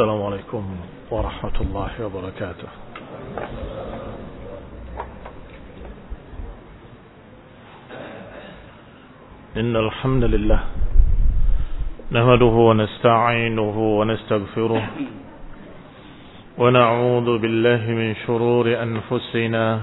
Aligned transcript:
السلام 0.00 0.22
عليكم 0.22 0.64
ورحمة 1.10 1.56
الله 1.60 1.90
وبركاته. 2.04 2.68
إن 9.56 9.76
الحمد 9.76 10.24
لله 10.24 10.60
نهده 12.10 12.54
ونستعينه 12.68 13.76
ونستغفره 13.98 14.84
ونعوذ 16.58 17.28
بالله 17.38 17.82
من 18.00 18.14
شرور 18.26 18.66
أنفسنا 18.82 19.80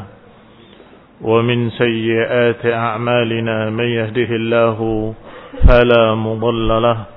ومن 1.22 1.70
سيئات 1.70 2.66
أعمالنا 2.66 3.70
من 3.70 3.86
يهده 3.86 4.30
الله 4.42 4.80
فلا 5.68 6.16
مضل 6.16 6.70
له 6.82 7.17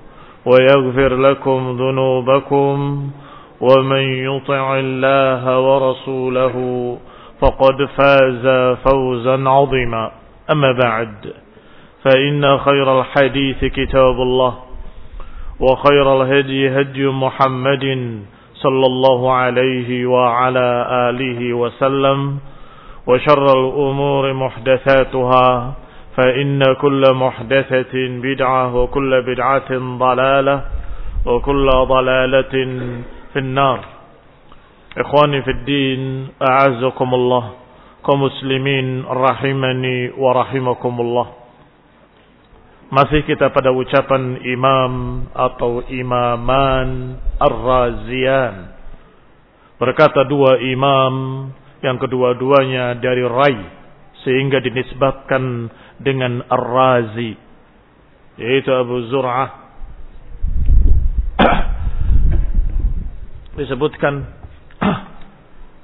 ويغفر 0.45 1.15
لكم 1.15 1.77
ذنوبكم 1.79 3.07
ومن 3.61 4.01
يطع 4.01 4.79
الله 4.79 5.59
ورسوله 5.59 6.55
فقد 7.41 7.85
فاز 7.97 8.75
فوزا 8.85 9.49
عظيما. 9.49 10.11
أما 10.51 10.71
بعد 10.71 11.33
فإن 12.03 12.57
خير 12.57 12.99
الحديث 12.99 13.65
كتاب 13.65 14.21
الله 14.21 14.53
وخير 15.59 16.21
الهدي 16.21 16.69
هدي 16.81 17.07
محمد 17.07 17.85
صلى 18.53 18.85
الله 18.85 19.31
عليه 19.31 20.05
وعلى 20.05 20.87
آله 21.09 21.53
وسلم 21.53 22.37
وشر 23.07 23.45
الأمور 23.45 24.33
محدثاتها 24.33 25.73
فإن 26.16 26.74
كل 26.80 27.02
محدثة 27.14 27.94
بدعة 28.22 28.76
وكل 28.76 29.22
بدعة 29.22 29.70
ضلالة 29.98 30.56
وكل 31.26 31.66
ضلالة 31.70 32.54
في 33.32 33.38
النار 33.38 33.80
إخواني 34.98 35.42
في 35.42 35.50
الدين 35.50 36.28
أعزكم 36.50 37.14
الله 37.14 37.44
كمسلمين 38.06 39.04
رحمني 39.04 39.98
ورحمكم 40.16 40.94
الله 41.00 41.26
Masih 42.86 43.26
kita 43.26 43.50
pada 43.50 43.74
ucapan 43.74 44.38
imam 44.46 45.26
atau 45.34 45.82
imaman 45.90 47.18
Ar-Razian. 47.34 48.70
Berkata 49.74 50.22
dua 50.22 50.62
imam 50.62 51.14
yang 51.82 51.98
kedua-duanya 51.98 52.94
dari 53.02 53.26
Rai. 53.26 53.58
Sehingga 54.22 54.62
dinisbatkan 54.62 55.66
dengan 56.01 56.41
Ar-Razi. 56.49 57.31
Yaitu 58.41 58.69
Abu 58.73 59.07
Zur'ah. 59.07 59.49
Disebutkan 63.57 64.25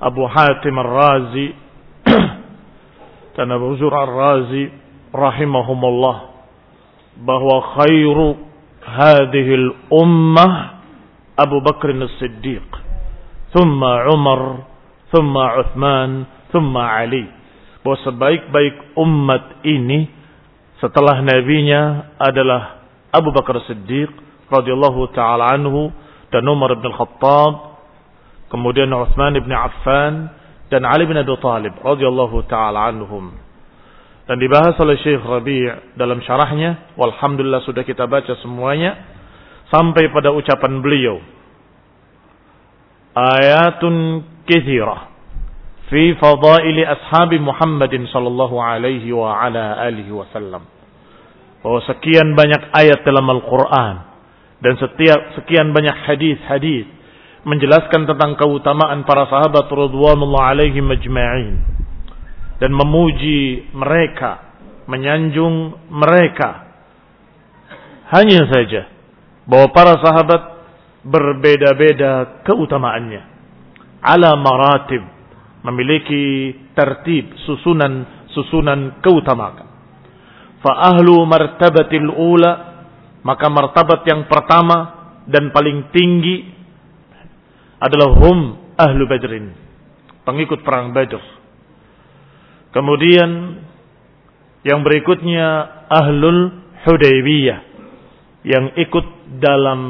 Abu 0.01 0.23
Hatim 0.25 0.75
Ar-Razi. 0.77 1.47
Dan 3.37 3.47
Abu 3.53 3.77
Zur'ah 3.77 4.03
Ar-Razi. 4.09 4.65
Rahimahumullah 5.13 6.17
bahwa 7.21 7.55
khairu 7.81 8.37
hadhil 8.85 9.73
ummah 9.89 10.83
Abu 11.37 11.61
Bakr 11.61 11.93
as-Siddiq 11.97 12.65
thumma 13.53 14.09
Umar 14.13 14.41
thumma 15.09 15.45
Uthman 15.65 16.25
thumma 16.53 17.01
Ali 17.01 17.25
bahwa 17.87 18.03
sebaik-baik 18.03 18.99
umat 18.99 19.63
ini 19.63 20.11
setelah 20.83 21.23
nabinya 21.23 22.11
adalah 22.19 22.83
Abu 23.15 23.31
Bakar 23.31 23.63
Siddiq 23.63 24.11
radhiyallahu 24.51 25.15
taala 25.15 25.55
anhu 25.55 25.87
dan 26.27 26.43
Umar 26.51 26.75
bin 26.83 26.91
Khattab 26.91 27.79
kemudian 28.51 28.91
Uthman 28.91 29.39
bin 29.39 29.55
Affan 29.55 30.27
dan 30.67 30.83
Ali 30.83 31.07
bin 31.07 31.15
Abi 31.15 31.31
Thalib 31.39 31.79
radhiyallahu 31.79 32.43
taala 32.51 32.91
anhum. 32.91 33.31
Dan 34.27 34.35
dibahas 34.43 34.75
oleh 34.83 34.99
Syekh 34.99 35.23
Rabi' 35.23 35.95
dalam 35.95 36.19
syarahnya 36.19 36.99
walhamdulillah 36.99 37.63
sudah 37.63 37.87
kita 37.87 38.03
baca 38.03 38.35
semuanya 38.43 38.99
sampai 39.71 40.11
pada 40.11 40.35
ucapan 40.35 40.83
beliau. 40.83 41.23
Ayatun 43.15 44.27
kathira 44.43 45.16
fi 45.87 46.15
fadaili 46.19 46.83
ashabi 46.83 47.39
Muhammadin 47.39 48.07
sallallahu 48.11 48.59
alaihi 48.59 49.11
wa 49.15 49.31
ala 49.39 49.79
alihi 49.87 50.11
wasallam 50.11 50.67
bahwa 51.63 51.79
sekian 51.87 52.35
banyak 52.35 52.71
ayat 52.75 53.03
dalam 53.07 53.27
Al-Qur'an 53.27 53.95
dan 54.59 54.73
setiap 54.77 55.37
sekian 55.39 55.71
banyak 55.71 55.95
hadis-hadis 56.05 56.85
menjelaskan 57.47 58.03
tentang 58.03 58.35
keutamaan 58.35 59.07
para 59.07 59.29
sahabat 59.31 59.71
radhiyallahu 59.71 60.35
alaihim 60.35 60.91
majma'in 60.91 61.55
dan 62.57 62.73
memuji 62.73 63.69
mereka, 63.71 64.57
menyanjung 64.89 65.77
mereka. 65.93 66.65
Hanya 68.11 68.49
saja 68.49 68.89
bahwa 69.45 69.69
para 69.71 69.99
sahabat 70.01 70.41
berbeda-beda 71.05 72.43
keutamaannya. 72.43 73.23
Ala 74.01 74.35
maratib 74.39 75.16
memiliki 75.67 76.55
tertib 76.71 77.35
susunan-susunan 77.43 79.03
keutamaan. 79.03 79.67
Fa 80.63 80.71
ahlu 80.95 81.27
martabatil 81.27 82.07
ula 82.07 82.51
maka 83.21 83.51
martabat 83.51 84.07
yang 84.07 84.25
pertama 84.31 84.95
dan 85.27 85.51
paling 85.51 85.91
tinggi 85.91 86.47
adalah 87.77 88.15
hum 88.15 88.39
ahlu 88.79 89.03
badrin 89.05 89.53
pengikut 90.23 90.63
perang 90.63 90.95
badr 90.95 91.21
Kemudian 92.71 93.63
yang 94.61 94.83
berikutnya 94.83 95.47
ahlul 95.89 96.61
Hudaybiyah 96.83 97.59
yang 98.45 98.75
ikut 98.77 99.05
dalam 99.41 99.81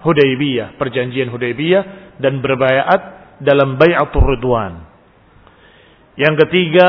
Hudaybiyah, 0.00 0.80
perjanjian 0.80 1.30
Hudaybiyah 1.30 2.16
dan 2.18 2.40
berbayat 2.40 3.00
dalam 3.44 3.76
Bai'atul 3.78 4.26
Ridwan. 4.36 4.89
Yang 6.20 6.34
ketiga 6.44 6.88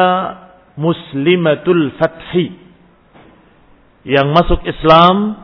Muslimatul 0.76 1.96
Fathi 1.96 2.52
yang 4.04 4.36
masuk 4.36 4.60
Islam 4.68 5.40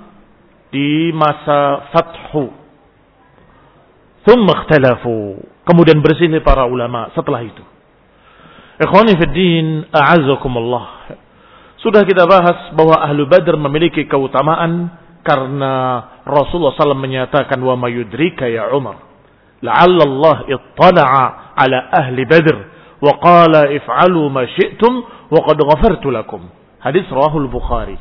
di 0.75 1.15
masa 1.15 1.87
Fathu. 1.95 2.51
Thumma 4.27 4.65
ikhtalafu. 4.65 5.39
Kemudian 5.63 6.03
bersilih 6.03 6.43
para 6.43 6.67
ulama 6.67 7.15
setelah 7.15 7.43
itu. 7.47 7.63
Ikhwani 8.77 9.15
fiddin, 9.15 9.87
a'azakumullah. 9.87 11.15
Sudah 11.79 12.03
kita 12.03 12.27
bahas 12.27 12.75
bahwa 12.75 12.99
ahlu 12.99 13.23
badr 13.23 13.55
memiliki 13.55 14.03
keutamaan 14.03 14.91
karena 15.23 16.03
Rasulullah 16.27 16.75
SAW 16.75 16.97
menyatakan 16.97 17.55
wa 17.63 17.79
mayudrika 17.79 18.51
ya 18.51 18.67
Umar. 18.75 18.99
La'alla 19.63 20.03
Allah 20.03 20.37
ittala'a 20.45 21.23
ala 21.55 21.77
ahli 21.95 22.21
badr 22.27 22.76
wa 23.01 23.13
qala 23.21 23.69
if'alu 23.73 24.21
ma 24.31 24.43
syi'tum 24.45 24.93
wa 25.31 25.39
qad. 25.43 25.59
Hadis 26.83 27.05
rawahul 27.09 27.49
Bukhari. 27.49 27.97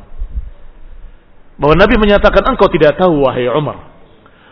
Bahwa 1.57 1.75
Nabi 1.75 1.97
menyatakan 1.97 2.45
engkau 2.53 2.69
tidak 2.69 3.01
tahu 3.01 3.25
wahai 3.25 3.49
Umar. 3.49 3.97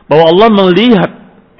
Bahwa 0.08 0.24
Allah 0.28 0.48
melihat 0.52 1.10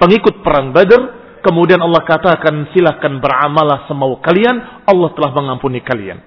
pengikut 0.01 0.41
perang 0.41 0.73
Badr 0.73 1.25
Kemudian 1.45 1.77
Allah 1.77 2.01
katakan 2.01 2.73
silahkan 2.73 3.21
beramalah 3.21 3.85
semau 3.85 4.17
kalian. 4.17 4.81
Allah 4.89 5.13
telah 5.13 5.29
mengampuni 5.29 5.77
kalian. 5.85 6.17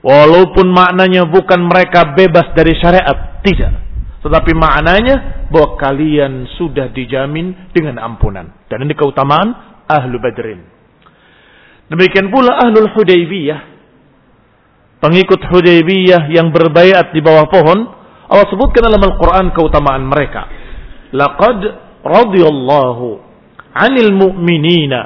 Walaupun 0.00 0.72
maknanya 0.72 1.28
bukan 1.28 1.68
mereka 1.68 2.16
bebas 2.16 2.56
dari 2.56 2.72
syariat. 2.80 3.44
Tidak. 3.44 3.72
Tetapi 4.24 4.56
maknanya 4.56 5.44
bahwa 5.52 5.76
kalian 5.76 6.48
sudah 6.56 6.88
dijamin 6.88 7.68
dengan 7.76 8.00
ampunan. 8.00 8.48
Dan 8.72 8.88
ini 8.88 8.96
keutamaan 8.96 9.84
ahlu 9.84 10.16
badrin. 10.16 10.64
Demikian 11.94 12.26
pula 12.34 12.58
ahlul 12.58 12.90
hudaybiyah. 12.90 13.60
Pengikut 14.98 15.46
hudaybiyah 15.46 16.26
yang 16.34 16.50
berbaiat 16.50 17.14
di 17.14 17.22
bawah 17.22 17.46
pohon. 17.46 17.86
Allah 18.26 18.50
sebutkan 18.50 18.82
dalam 18.82 18.98
Al-Quran 18.98 19.54
keutamaan 19.54 20.02
mereka. 20.02 20.42
Laqad 21.14 21.62
radiyallahu 22.02 23.22
anil 23.78 24.10
mu'minina 24.10 25.00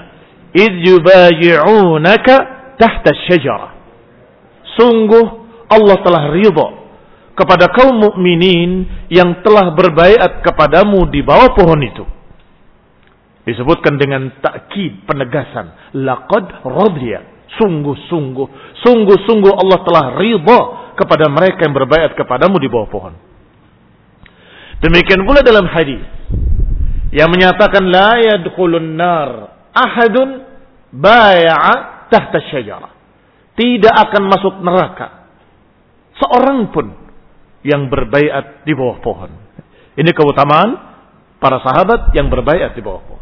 id 0.57 0.81
yubayi'unaka 0.81 2.35
tahta 2.81 3.13
syajarah. 3.29 3.77
Sungguh 4.81 5.27
Allah 5.69 5.97
telah 6.01 6.33
ridha 6.33 6.69
kepada 7.37 7.69
kaum 7.69 8.01
mukminin 8.01 8.89
yang 9.13 9.45
telah 9.45 9.77
berbaiat 9.77 10.41
kepadamu 10.41 11.05
di 11.13 11.21
bawah 11.21 11.53
pohon 11.53 11.85
itu. 11.85 12.18
Disebutkan 13.49 13.97
dengan 13.97 14.29
takkid 14.45 15.09
penegasan. 15.09 15.97
Laqad 16.05 16.69
radiya. 16.69 17.49
Sungguh-sungguh. 17.57 18.77
Sungguh-sungguh 18.85 19.53
Allah 19.57 19.79
telah 19.89 20.05
ridha 20.21 20.61
kepada 21.01 21.33
mereka 21.33 21.65
yang 21.65 21.73
berbaiat 21.73 22.13
kepadamu 22.13 22.61
di 22.61 22.69
bawah 22.69 22.89
pohon. 22.93 23.15
Demikian 24.85 25.25
pula 25.25 25.41
dalam 25.41 25.65
hadis 25.65 26.05
yang 27.09 27.33
menyatakan 27.33 27.89
la 27.89 28.21
yadkhulun 28.21 28.95
nar 28.95 29.31
ahadun 29.73 30.45
bay'a 30.93 32.07
tahta 32.13 32.39
syajarah. 32.53 32.93
Tidak 33.57 33.91
akan 33.91 34.23
masuk 34.29 34.55
neraka 34.63 35.19
seorang 36.21 36.71
pun 36.71 36.87
yang 37.67 37.91
berbaiat 37.91 38.63
di 38.63 38.75
bawah 38.75 38.99
pohon. 39.03 39.31
Ini 39.99 40.11
keutamaan 40.15 40.79
para 41.43 41.59
sahabat 41.63 42.15
yang 42.15 42.31
berbaiat 42.31 42.75
di 42.79 42.83
bawah 42.83 43.03
pohon. 43.03 43.18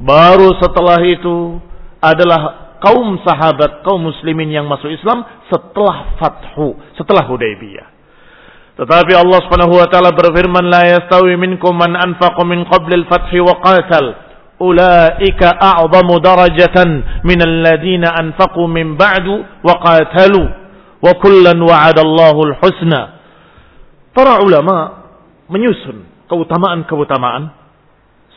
Baru 0.00 0.54
setelah 0.58 0.98
itu 1.06 1.58
adalah 2.02 2.76
kaum 2.82 3.16
sahabat, 3.24 3.86
kaum 3.86 4.04
muslimin 4.04 4.52
yang 4.52 4.66
masuk 4.68 4.92
Islam 4.92 5.24
setelah 5.48 6.18
fathu, 6.20 6.76
setelah 6.98 7.24
Hudaybiyah. 7.24 7.94
Tetapi 8.74 9.12
Allah 9.14 9.38
Subhanahu 9.46 9.78
wa 9.78 9.86
taala 9.86 10.10
berfirman 10.10 10.66
la 10.66 10.82
yastawi 10.98 11.38
minkum 11.38 11.78
man 11.78 11.94
anfaqa 11.94 12.42
min 12.42 12.66
qabl 12.66 12.90
al-fath 12.90 13.30
wa 13.30 13.54
qatal 13.62 14.04
ulaika 14.58 15.54
a'zamu 15.54 16.18
darajatan 16.18 17.22
min 17.22 17.38
alladhina 17.38 18.10
anfaqu 18.18 18.66
min 18.66 18.98
ba'du 18.98 19.62
wa 19.62 19.78
qatalu 19.78 20.42
wa 20.98 21.10
kullan 21.22 21.62
al-husna. 21.62 23.00
Para 24.10 24.42
ulama 24.42 25.06
menyusun 25.50 26.26
keutamaan-keutamaan 26.26 27.63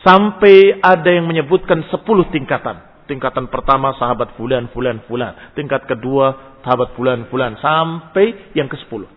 sampai 0.02 0.78
ada 0.82 1.10
yang 1.10 1.26
menyebutkan 1.26 1.86
10 1.90 2.34
tingkatan. 2.34 2.84
Tingkatan 3.08 3.48
pertama 3.48 3.96
sahabat 3.96 4.36
fulan 4.36 4.68
fulan 4.76 5.00
fulan, 5.08 5.32
tingkat 5.56 5.88
kedua 5.88 6.60
sahabat 6.60 6.92
fulan 6.92 7.24
fulan 7.32 7.56
sampai 7.56 8.52
yang 8.52 8.68
ke-10. 8.68 9.08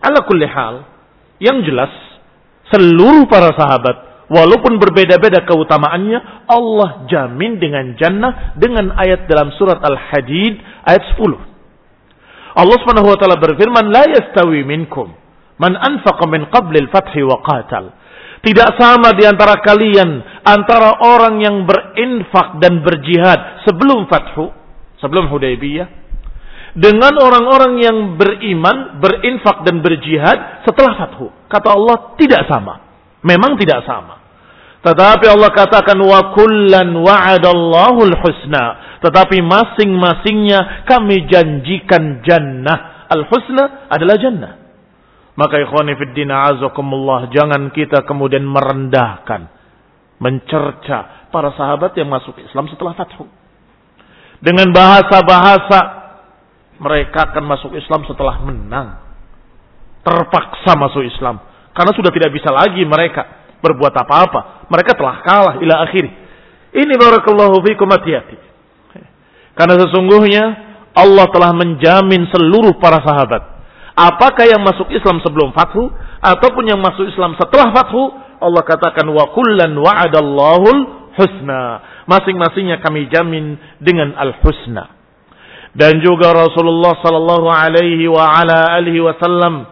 Ala 0.00 0.24
kulli 0.24 0.48
hal, 0.48 0.88
yang 1.36 1.60
jelas 1.68 1.92
seluruh 2.72 3.28
para 3.28 3.52
sahabat 3.52 4.26
walaupun 4.32 4.80
berbeda-beda 4.80 5.44
keutamaannya, 5.44 6.48
Allah 6.48 7.04
jamin 7.12 7.60
dengan 7.60 7.92
jannah 8.00 8.56
dengan 8.56 8.96
ayat 8.96 9.28
dalam 9.28 9.52
surat 9.60 9.84
Al-Hadid 9.84 10.56
ayat 10.88 11.04
10. 11.20 11.52
Allah 12.54 12.76
Subhanahu 12.80 13.10
wa 13.12 13.18
taala 13.20 13.36
berfirman, 13.36 13.90
"La 13.90 14.08
yastawi 14.08 14.64
minkum 14.64 15.12
man 15.60 15.76
anfaqa 15.76 16.24
min 16.30 16.48
qabli 16.48 16.88
al-fathi 16.88 17.20
wa 17.26 17.42
qatal." 17.44 17.92
Tidak 18.44 18.70
sama 18.76 19.16
di 19.16 19.24
antara 19.24 19.56
kalian 19.64 20.20
antara 20.44 21.00
orang 21.00 21.40
yang 21.40 21.64
berinfak 21.64 22.60
dan 22.60 22.84
berjihad 22.84 23.64
sebelum 23.64 24.04
fathu, 24.04 24.52
sebelum 25.00 25.32
Hudaybiyah 25.32 26.04
dengan 26.74 27.14
orang-orang 27.22 27.78
yang 27.78 27.98
beriman, 28.18 28.98
berinfak 28.98 29.62
dan 29.62 29.78
berjihad 29.78 30.66
setelah 30.66 31.06
fathu. 31.06 31.30
Kata 31.46 31.70
Allah 31.70 32.18
tidak 32.18 32.50
sama. 32.50 32.82
Memang 33.22 33.54
tidak 33.54 33.86
sama. 33.86 34.18
Tetapi 34.82 35.24
Allah 35.30 35.48
katakan 35.54 35.96
wa 35.96 36.34
kullan 36.34 36.92
wa'adallahu 36.98 38.10
husna. 38.20 38.98
Tetapi 39.00 39.38
masing-masingnya 39.40 40.84
kami 40.84 41.24
janjikan 41.30 42.20
jannah. 42.26 43.08
Al-husna 43.08 43.88
adalah 43.88 44.18
jannah. 44.18 44.63
Maka 45.34 45.58
ikhwani 45.58 45.98
fiddin 45.98 46.30
azakumullah. 46.30 47.30
Jangan 47.30 47.74
kita 47.74 48.06
kemudian 48.06 48.46
merendahkan. 48.46 49.50
Mencerca 50.22 51.28
para 51.34 51.50
sahabat 51.58 51.98
yang 51.98 52.06
masuk 52.06 52.38
Islam 52.38 52.70
setelah 52.70 52.94
fathu. 52.94 53.26
Dengan 54.38 54.70
bahasa-bahasa 54.70 55.78
mereka 56.78 57.34
akan 57.34 57.44
masuk 57.44 57.74
Islam 57.74 58.06
setelah 58.06 58.38
menang. 58.46 58.88
Terpaksa 60.06 60.78
masuk 60.78 61.02
Islam. 61.02 61.42
Karena 61.74 61.90
sudah 61.94 62.14
tidak 62.14 62.30
bisa 62.30 62.54
lagi 62.54 62.86
mereka 62.86 63.26
berbuat 63.58 63.90
apa-apa. 63.90 64.70
Mereka 64.70 64.94
telah 64.94 65.16
kalah 65.26 65.54
ila 65.58 65.74
akhir. 65.82 66.06
Ini 66.74 66.94
barakallahu 66.94 67.62
fikum 67.66 67.90
hati-hati. 67.90 68.38
Karena 69.54 69.78
sesungguhnya 69.78 70.44
Allah 70.94 71.26
telah 71.30 71.54
menjamin 71.54 72.26
seluruh 72.30 72.78
para 72.78 73.02
sahabat. 73.02 73.53
Apakah 73.94 74.50
yang 74.50 74.62
masuk 74.66 74.90
Islam 74.90 75.22
sebelum 75.22 75.54
fathu 75.54 75.86
ataupun 76.18 76.66
yang 76.66 76.82
masuk 76.82 77.06
Islam 77.06 77.38
setelah 77.38 77.70
fathu, 77.70 78.10
Allah 78.42 78.62
katakan 78.66 79.06
wa 79.06 79.30
kullan 79.30 79.78
wa'adallahul 79.78 81.14
husna. 81.14 81.62
Masing-masingnya 82.10 82.82
kami 82.82 83.06
jamin 83.06 83.54
dengan 83.78 84.18
al-husna. 84.18 84.90
Dan 85.74 86.02
juga 86.02 86.34
Rasulullah 86.34 86.98
sallallahu 87.02 87.48
alaihi 87.50 88.06
wa 88.06 88.22
ala 88.34 88.78
alihi 88.78 89.02
wasallam 89.02 89.66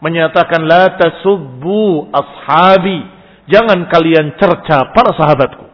menyatakan 0.00 0.64
la 0.64 0.96
tasubbu 0.96 2.08
ashabi. 2.12 3.04
Jangan 3.48 3.88
kalian 3.92 4.40
cerca 4.40 4.88
para 4.96 5.12
sahabatku. 5.16 5.68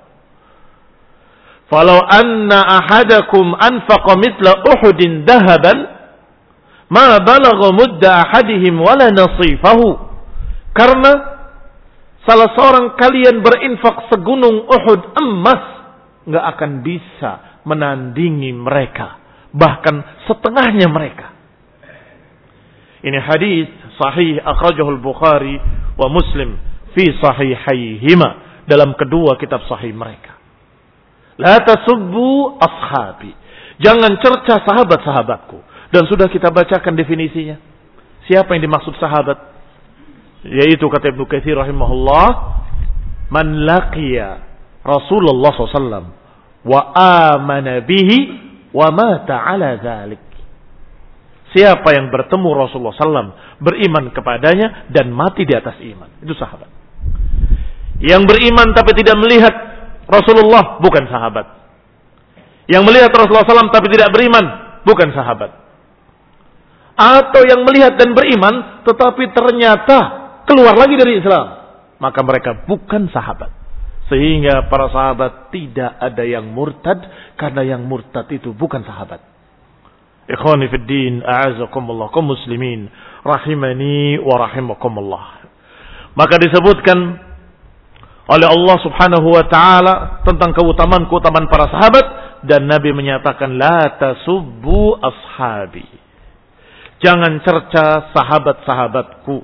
Falau 1.66 1.98
anna 1.98 2.62
ahadakum 2.62 3.54
anfaqa 3.58 4.14
mithla 4.18 4.54
Uhudin 4.74 5.26
dahaban 5.26 5.95
ma 6.92 7.18
balagha 7.22 7.68
mudda 7.74 8.10
ahadihim 8.26 8.78
wala 8.78 9.10
nasifahu. 9.10 9.88
Karena 10.76 11.12
salah 12.28 12.52
seorang 12.52 12.94
kalian 13.00 13.40
berinfak 13.40 14.12
segunung 14.12 14.68
Uhud 14.68 15.16
emas 15.16 15.62
nggak 16.26 16.44
akan 16.56 16.70
bisa 16.84 17.62
menandingi 17.64 18.52
mereka 18.54 19.26
bahkan 19.56 20.04
setengahnya 20.28 20.92
mereka. 20.92 21.32
Ini 23.00 23.18
hadis 23.22 23.70
sahih 23.96 24.42
akhrajahu 24.44 25.00
al-Bukhari 25.00 25.56
wa 25.96 26.08
Muslim 26.12 26.60
fi 26.92 27.08
sahihaihima 27.16 28.62
dalam 28.68 28.92
kedua 28.98 29.40
kitab 29.40 29.64
sahih 29.64 29.96
mereka. 29.96 30.36
La 31.40 31.60
tasubbu 31.64 32.56
ashabi. 32.60 33.32
Jangan 33.80 34.16
cerca 34.24 34.64
sahabat-sahabatku. 34.64 35.60
Dan 35.90 36.02
sudah 36.10 36.26
kita 36.26 36.50
bacakan 36.50 36.94
definisinya. 36.98 37.56
Siapa 38.26 38.58
yang 38.58 38.66
dimaksud 38.66 38.98
sahabat? 38.98 39.38
Yaitu 40.46 40.86
kata 40.90 41.14
Ibnu 41.14 41.26
Katsir 41.30 41.54
rahimahullah, 41.58 42.26
man 43.30 43.46
laqiya 43.66 44.42
Rasulullah 44.86 45.50
SAW 45.54 46.06
wa 46.66 46.80
amana 46.94 47.82
bihi 47.82 48.18
wa 48.74 48.90
mata 48.94 49.42
ala 49.46 49.78
dhalik. 49.78 50.22
Siapa 51.54 51.94
yang 51.94 52.10
bertemu 52.10 52.48
Rasulullah 52.52 52.94
SAW 52.94 53.62
beriman 53.62 54.10
kepadanya 54.10 54.90
dan 54.90 55.14
mati 55.14 55.46
di 55.46 55.54
atas 55.54 55.78
iman. 55.78 56.10
Itu 56.22 56.34
sahabat. 56.34 56.68
Yang 58.02 58.22
beriman 58.28 58.76
tapi 58.76 58.92
tidak 58.92 59.16
melihat 59.16 59.54
Rasulullah 60.06 60.78
bukan 60.82 61.06
sahabat. 61.08 61.46
Yang 62.66 62.82
melihat 62.82 63.10
Rasulullah 63.14 63.46
SAW 63.46 63.70
tapi 63.70 63.88
tidak 63.94 64.10
beriman, 64.10 64.44
bukan 64.82 65.14
sahabat. 65.14 65.65
Atau 66.96 67.44
yang 67.44 67.62
melihat 67.68 68.00
dan 68.00 68.16
beriman, 68.16 68.82
tetapi 68.88 69.30
ternyata 69.36 69.98
keluar 70.48 70.72
lagi 70.72 70.96
dari 70.96 71.20
Islam. 71.20 71.46
Maka 72.00 72.20
mereka 72.24 72.64
bukan 72.64 73.12
sahabat. 73.12 73.52
Sehingga 74.08 74.70
para 74.72 74.88
sahabat 74.88 75.52
tidak 75.52 75.92
ada 76.00 76.24
yang 76.24 76.48
murtad, 76.48 76.98
karena 77.36 77.76
yang 77.76 77.84
murtad 77.84 78.24
itu 78.32 78.56
bukan 78.56 78.80
sahabat. 78.86 79.20
Ikhwani 80.26 80.66
a'azakumullah, 81.22 82.10
kaum 82.10 82.26
muslimin, 82.26 82.90
rahimani 83.22 84.18
wa 84.18 84.34
rahimakumullah. 84.42 85.26
Maka 86.16 86.34
disebutkan 86.40 86.98
oleh 88.26 88.48
Allah 88.50 88.76
Subhanahu 88.82 89.28
wa 89.30 89.44
taala 89.46 89.94
tentang 90.26 90.50
keutamaan-keutamaan 90.50 91.46
para 91.46 91.70
sahabat 91.70 92.06
dan 92.42 92.66
Nabi 92.66 92.90
menyatakan 92.90 93.54
la 93.54 93.94
tasubbu 94.02 94.98
ashabi. 94.98 95.86
Jangan 97.04 97.44
cerca 97.44 98.12
sahabat-sahabatku. 98.16 99.36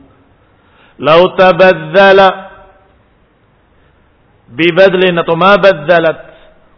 Lau 1.03 1.23
tabadzala 1.37 2.29
bibadlin 4.53 5.17
atau 5.21 5.35
ma 5.37 5.57
badzalat 5.57 6.19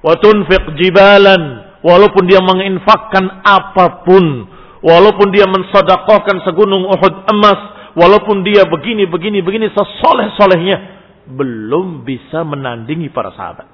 wa 0.02 0.14
tunfiq 0.18 0.78
jibalan 0.78 1.74
walaupun 1.82 2.24
dia 2.24 2.38
menginfakkan 2.40 3.42
apa 3.42 4.06
pun 4.06 4.46
walaupun 4.80 5.28
dia 5.34 5.44
mensedekahkan 5.50 6.44
segunung 6.46 6.86
Uhud 6.86 7.14
emas 7.28 7.60
walaupun 7.98 8.46
dia 8.46 8.64
begini 8.68 9.10
begini 9.10 9.42
begini 9.42 9.68
sesoleh-solehnya 9.74 10.76
belum 11.28 12.04
bisa 12.04 12.44
menandingi 12.44 13.08
para 13.10 13.32
sahabat. 13.32 13.66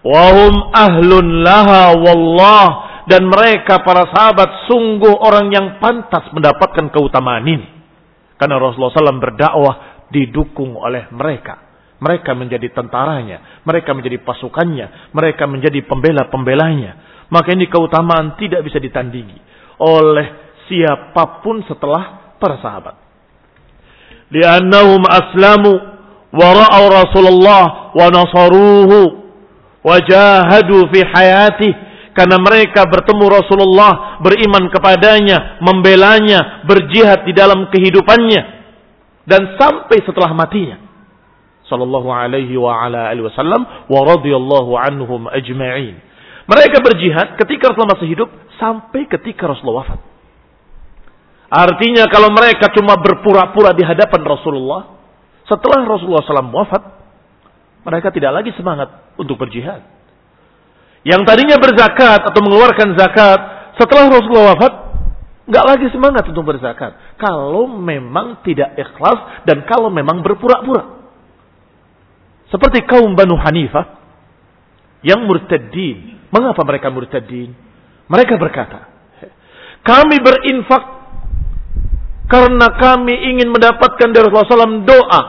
Wahum 0.00 0.72
ahlun 0.72 1.44
laha 1.44 1.92
wallah 1.92 2.66
dan 3.10 3.26
mereka 3.26 3.82
para 3.82 4.06
sahabat 4.06 4.70
sungguh 4.70 5.10
orang 5.10 5.50
yang 5.50 5.66
pantas 5.82 6.30
mendapatkan 6.30 6.94
keutamaan 6.94 7.42
ini. 7.42 7.66
Karena 8.38 8.62
Rasulullah 8.62 8.94
SAW 8.94 9.18
berdakwah 9.18 10.06
didukung 10.14 10.78
oleh 10.78 11.10
mereka. 11.10 11.58
Mereka 11.98 12.38
menjadi 12.38 12.70
tentaranya, 12.70 13.60
mereka 13.66 13.92
menjadi 13.98 14.22
pasukannya, 14.22 15.10
mereka 15.10 15.50
menjadi 15.50 15.82
pembela-pembelanya. 15.84 17.26
Maka 17.34 17.50
ini 17.52 17.66
keutamaan 17.66 18.38
tidak 18.38 18.62
bisa 18.62 18.78
ditandingi 18.78 19.36
oleh 19.82 20.56
siapa 20.70 21.42
pun 21.42 21.66
setelah 21.66 22.38
para 22.38 22.62
sahabat. 22.62 22.94
Liannahum 24.30 25.02
aslamu 25.02 25.72
wa 26.30 26.48
ra'au 26.54 26.84
Rasulullah 26.94 27.90
wa 27.90 28.06
nasaruhu 28.06 28.98
wa 29.82 29.96
jahadu 29.98 30.86
fi 30.94 31.02
hayatihi 31.02 31.89
karena 32.20 32.36
mereka 32.36 32.84
bertemu 32.84 33.32
Rasulullah, 33.32 34.20
beriman 34.20 34.68
kepadanya, 34.68 35.56
membelanya, 35.64 36.68
berjihad 36.68 37.24
di 37.24 37.32
dalam 37.32 37.72
kehidupannya 37.72 38.60
dan 39.24 39.56
sampai 39.56 40.04
setelah 40.04 40.36
matinya. 40.36 40.76
Sallallahu 41.64 42.12
alaihi 42.12 42.60
wa 42.60 42.76
ala 42.76 43.08
alihi 43.08 43.24
wasallam 43.24 43.64
wa 43.88 44.00
radhiyallahu 44.04 44.76
anhum 44.76 45.32
ajma'in. 45.32 45.96
Mereka 46.44 46.84
berjihad 46.84 47.40
ketika 47.40 47.72
Rasulullah 47.72 47.96
masih 47.96 48.12
hidup 48.12 48.28
sampai 48.60 49.08
ketika 49.08 49.48
Rasulullah 49.48 49.88
wafat. 49.88 50.00
Artinya 51.48 52.04
kalau 52.12 52.36
mereka 52.36 52.68
cuma 52.76 53.00
berpura-pura 53.00 53.72
di 53.72 53.80
hadapan 53.80 54.28
Rasulullah, 54.28 54.92
setelah 55.48 55.88
Rasulullah 55.88 56.20
SAW 56.20 56.52
wafat, 56.52 56.82
mereka 57.88 58.12
tidak 58.12 58.44
lagi 58.44 58.52
semangat 58.60 59.08
untuk 59.16 59.40
berjihad. 59.40 59.80
Yang 61.00 61.20
tadinya 61.24 61.56
berzakat 61.56 62.28
atau 62.28 62.40
mengeluarkan 62.44 62.92
zakat, 62.92 63.40
setelah 63.80 64.12
Rasulullah 64.12 64.52
wafat, 64.52 64.72
nggak 65.48 65.64
lagi 65.64 65.86
semangat 65.88 66.28
untuk 66.28 66.44
berzakat. 66.44 67.16
Kalau 67.16 67.64
memang 67.64 68.44
tidak 68.44 68.76
ikhlas 68.76 69.44
dan 69.48 69.64
kalau 69.64 69.88
memang 69.88 70.20
berpura-pura. 70.20 71.00
Seperti 72.52 72.84
kaum 72.84 73.16
Banu 73.16 73.38
Hanifah 73.38 73.96
yang 75.00 75.24
murtadin. 75.24 76.20
Mengapa 76.28 76.60
mereka 76.66 76.92
murtadin? 76.92 77.56
Mereka 78.10 78.36
berkata, 78.36 78.90
kami 79.86 80.20
berinfak 80.20 80.82
karena 82.30 82.68
kami 82.76 83.14
ingin 83.34 83.48
mendapatkan 83.50 84.08
dari 84.12 84.26
Rasulullah 84.28 84.66
SAW 84.68 84.86
doa 84.86 85.22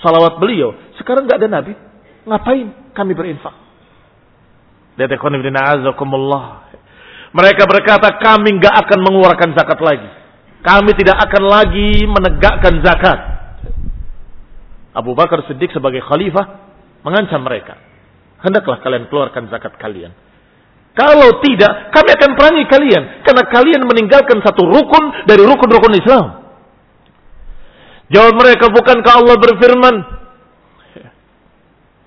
salawat 0.00 0.40
beliau. 0.40 0.72
Sekarang 0.96 1.28
nggak 1.28 1.38
ada 1.44 1.48
Nabi. 1.50 1.72
Ngapain 2.26 2.94
kami 2.96 3.12
berinfak? 3.12 3.65
Mereka 7.36 7.62
berkata 7.68 8.16
kami 8.16 8.56
nggak 8.56 8.74
akan 8.86 8.98
mengeluarkan 9.04 9.52
zakat 9.52 9.80
lagi. 9.84 10.08
Kami 10.64 10.90
tidak 10.96 11.20
akan 11.28 11.44
lagi 11.46 12.02
menegakkan 12.08 12.80
zakat. 12.80 13.18
Abu 14.96 15.12
Bakar 15.12 15.44
Siddiq 15.44 15.68
sebagai 15.76 16.00
khalifah 16.00 16.64
mengancam 17.04 17.44
mereka. 17.44 17.76
Hendaklah 18.40 18.80
kalian 18.80 19.04
keluarkan 19.12 19.52
zakat 19.52 19.76
kalian. 19.76 20.16
Kalau 20.96 21.44
tidak, 21.44 21.92
kami 21.92 22.08
akan 22.08 22.30
perangi 22.40 22.64
kalian. 22.72 23.20
Karena 23.20 23.44
kalian 23.52 23.84
meninggalkan 23.84 24.40
satu 24.40 24.64
rukun 24.64 25.28
dari 25.28 25.44
rukun-rukun 25.44 25.92
Islam. 25.92 26.26
Jawab 28.08 28.32
mereka, 28.40 28.72
bukankah 28.72 29.12
Allah 29.20 29.36
berfirman, 29.36 29.94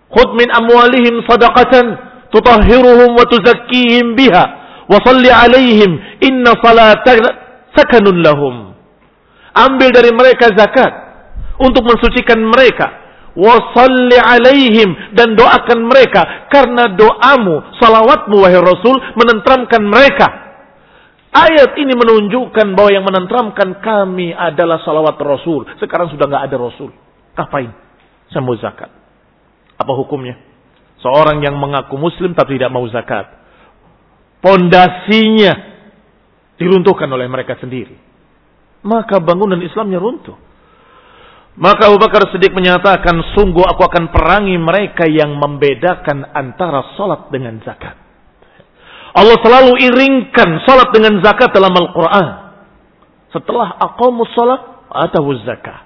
Khud 0.10 0.30
min 0.34 0.50
amwalihim 0.50 1.22
sadaqatan 1.30 2.09
tutahhiruhum 2.34 3.16
wa 3.18 3.26
tuzakkihim 3.28 4.18
biha 4.18 4.46
wa 4.90 4.98
salli 5.06 5.30
alaihim 5.30 5.92
inna 6.24 6.58
salataka 6.60 7.30
sakanun. 7.78 8.22
Ambil 9.54 9.90
dari 9.92 10.14
mereka 10.14 10.54
zakat 10.54 10.92
untuk 11.60 11.84
mensucikan 11.86 12.40
mereka. 12.42 12.88
Wa 13.38 13.56
salli 13.78 14.18
alaihim 14.18 15.14
dan 15.14 15.38
doakan 15.38 15.86
mereka 15.86 16.50
karena 16.50 16.92
doamu, 16.98 17.78
salawatmu 17.78 18.36
wahai 18.42 18.58
Rasul 18.58 18.98
menentramkan 19.16 19.86
mereka 19.86 20.50
Ayat 21.30 21.78
ini 21.78 21.94
menunjukkan 21.94 22.74
bahwa 22.74 22.90
yang 22.90 23.06
menentramkan 23.06 23.78
kami 23.86 24.34
adalah 24.34 24.82
salawat 24.82 25.14
Rasul. 25.22 25.62
Sekarang 25.78 26.10
sudah 26.10 26.26
nggak 26.26 26.44
ada 26.50 26.58
Rasul. 26.58 26.90
Ngapain? 27.38 27.70
Saya 28.34 28.42
mau 28.42 28.58
zakat. 28.58 28.90
Apa 29.78 29.94
hukumnya? 29.94 30.49
Seorang 31.00 31.40
yang 31.40 31.56
mengaku 31.56 31.96
Muslim 31.96 32.36
tapi 32.36 32.60
tidak 32.60 32.76
mau 32.76 32.84
zakat. 32.92 33.40
Pondasinya 34.44 35.54
diruntuhkan 36.60 37.08
oleh 37.08 37.28
mereka 37.32 37.56
sendiri. 37.60 37.96
Maka 38.84 39.20
bangunan 39.20 39.60
Islamnya 39.60 40.00
runtuh. 40.00 40.36
Maka 41.60 41.92
Abu 41.92 42.00
Bakar 42.00 42.32
Siddiq 42.32 42.56
menyatakan, 42.56 43.36
sungguh 43.36 43.68
aku 43.68 43.84
akan 43.84 44.16
perangi 44.16 44.56
mereka 44.56 45.04
yang 45.12 45.36
membedakan 45.36 46.32
antara 46.32 46.96
salat 46.96 47.28
dengan 47.36 47.60
zakat. 47.68 48.00
Allah 49.12 49.36
selalu 49.44 49.76
iringkan 49.92 50.64
salat 50.64 50.96
dengan 50.96 51.20
zakat 51.20 51.52
dalam 51.52 51.76
Al-Quran. 51.76 52.28
Setelah 53.36 53.76
aqamus 53.76 54.32
salat, 54.32 54.88
atahu 54.88 55.36
zakah. 55.44 55.84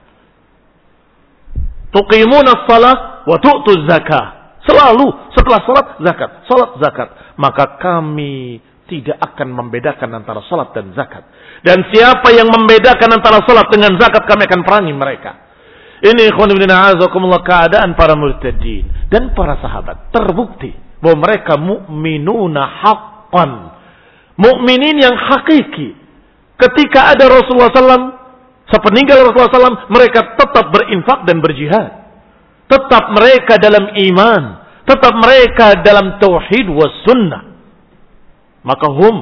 Tuqimuna 1.90 2.70
salat 2.70 3.26
wa 3.26 3.38
tu'tu 3.42 3.90
zakah. 3.90 4.43
Selalu 4.64 5.08
setelah 5.36 5.60
salat 5.68 5.88
zakat, 6.00 6.30
salat 6.48 6.72
zakat. 6.80 7.10
Maka 7.36 7.78
kami 7.82 8.64
tidak 8.88 9.20
akan 9.20 9.52
membedakan 9.52 10.10
antara 10.16 10.40
salat 10.48 10.72
dan 10.72 10.96
zakat. 10.96 11.24
Dan 11.64 11.88
siapa 11.92 12.32
yang 12.32 12.48
membedakan 12.48 13.10
antara 13.20 13.44
salat 13.44 13.68
dengan 13.72 13.96
zakat 14.00 14.24
kami 14.28 14.48
akan 14.48 14.62
perangi 14.64 14.94
mereka. 14.96 15.32
Ini 16.04 16.36
ikhwan 16.36 16.52
ibn 16.52 16.68
keadaan 17.48 17.96
para 17.96 18.20
murtadin 18.20 19.08
dan 19.08 19.32
para 19.32 19.56
sahabat 19.64 20.12
terbukti 20.12 20.76
bahwa 21.00 21.28
mereka 21.28 21.56
mukminuna 21.56 22.64
haq 22.84 23.14
haqqan. 23.34 23.52
Mukminin 24.38 25.02
yang 25.02 25.18
hakiki. 25.18 25.98
Ketika 26.62 27.18
ada 27.18 27.26
Rasulullah 27.28 27.74
SAW, 27.74 28.06
sepeninggal 28.70 29.26
Rasulullah 29.26 29.50
SAW, 29.50 29.90
mereka 29.90 30.38
tetap 30.38 30.70
berinfak 30.70 31.26
dan 31.26 31.42
berjihad. 31.42 32.03
Tetap 32.68 33.04
mereka 33.14 33.60
dalam 33.60 33.92
iman. 33.92 34.44
Tetap 34.84 35.14
mereka 35.16 35.80
dalam 35.80 36.20
tauhid 36.20 36.68
was 36.72 36.94
sunnah. 37.08 37.44
Maka 38.64 38.88
hum 38.88 39.18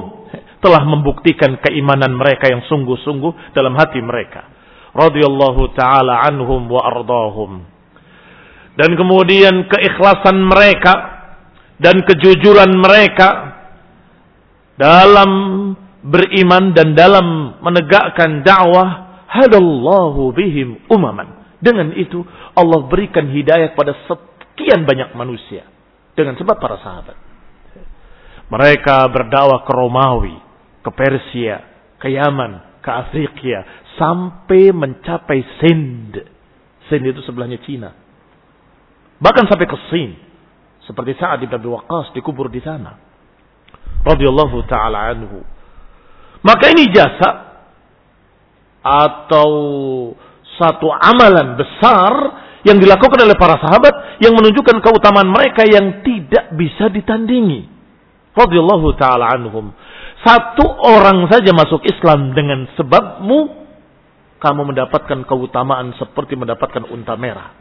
telah 0.61 0.85
membuktikan 0.85 1.57
keimanan 1.57 2.13
mereka 2.13 2.47
yang 2.47 2.61
sungguh-sungguh 2.69 3.53
dalam 3.57 3.73
hati 3.73 3.97
mereka. 3.99 4.45
Radiyallahu 4.93 5.73
ta'ala 5.73 6.29
anhum 6.29 6.69
wa 6.69 6.81
ardahum. 6.85 7.51
Dan 8.77 8.93
kemudian 8.95 9.67
keikhlasan 9.67 10.37
mereka 10.45 10.93
dan 11.81 12.05
kejujuran 12.05 12.71
mereka 12.77 13.57
dalam 14.77 15.31
beriman 16.05 16.73
dan 16.73 16.93
dalam 16.97 17.57
menegakkan 17.61 18.41
dakwah 18.41 19.21
hadallahu 19.29 20.33
bihim 20.33 20.81
umaman 20.89 21.29
dengan 21.61 21.93
itu 21.93 22.25
Allah 22.55 22.79
berikan 22.87 23.31
hidayah 23.31 23.73
pada 23.75 23.95
sekian 24.07 24.83
banyak 24.83 25.15
manusia 25.15 25.67
dengan 26.15 26.35
sebab 26.35 26.57
para 26.59 26.77
sahabat 26.83 27.17
Mereka 28.51 29.07
berdakwah 29.15 29.63
ke 29.63 29.71
Romawi, 29.71 30.35
ke 30.83 30.91
Persia, 30.91 31.63
ke 31.95 32.11
Yaman, 32.11 32.83
ke 32.83 32.89
Afrika, 32.91 33.63
sampai 33.95 34.75
mencapai 34.75 35.39
Sind. 35.63 36.19
Sind 36.91 37.03
itu 37.07 37.23
sebelahnya 37.23 37.63
Cina. 37.63 37.95
Bahkan 39.23 39.47
sampai 39.47 39.67
ke 39.71 39.77
Sin. 39.87 40.19
Seperti 40.83 41.15
saat 41.15 41.39
di 41.39 41.47
Abi 41.47 41.71
Waqqas 41.71 42.11
dikubur 42.11 42.51
di 42.51 42.59
sana. 42.59 42.99
Radiyallahu 44.03 44.67
taala 44.67 45.15
anhu. 45.15 45.39
Maka 46.43 46.73
ini 46.75 46.91
jasa 46.91 47.29
atau 48.81 49.49
satu 50.57 50.89
amalan 50.89 51.53
besar 51.53 52.11
yang 52.67 52.77
dilakukan 52.77 53.19
oleh 53.25 53.37
para 53.37 53.57
sahabat 53.57 54.21
yang 54.21 54.37
menunjukkan 54.37 54.81
keutamaan 54.85 55.29
mereka 55.29 55.65
yang 55.65 56.05
tidak 56.05 56.53
bisa 56.53 56.89
ditandingi. 56.93 57.65
Radiyallahu 58.31 58.95
taala 58.95 59.33
anhum. 59.33 59.73
Satu 60.21 60.63
orang 60.85 61.25
saja 61.27 61.49
masuk 61.51 61.81
Islam 61.83 62.37
dengan 62.37 62.69
sebabmu 62.77 63.61
kamu 64.41 64.61
mendapatkan 64.73 65.25
keutamaan 65.25 65.93
seperti 65.97 66.37
mendapatkan 66.37 66.85
unta 66.89 67.17
merah. 67.17 67.53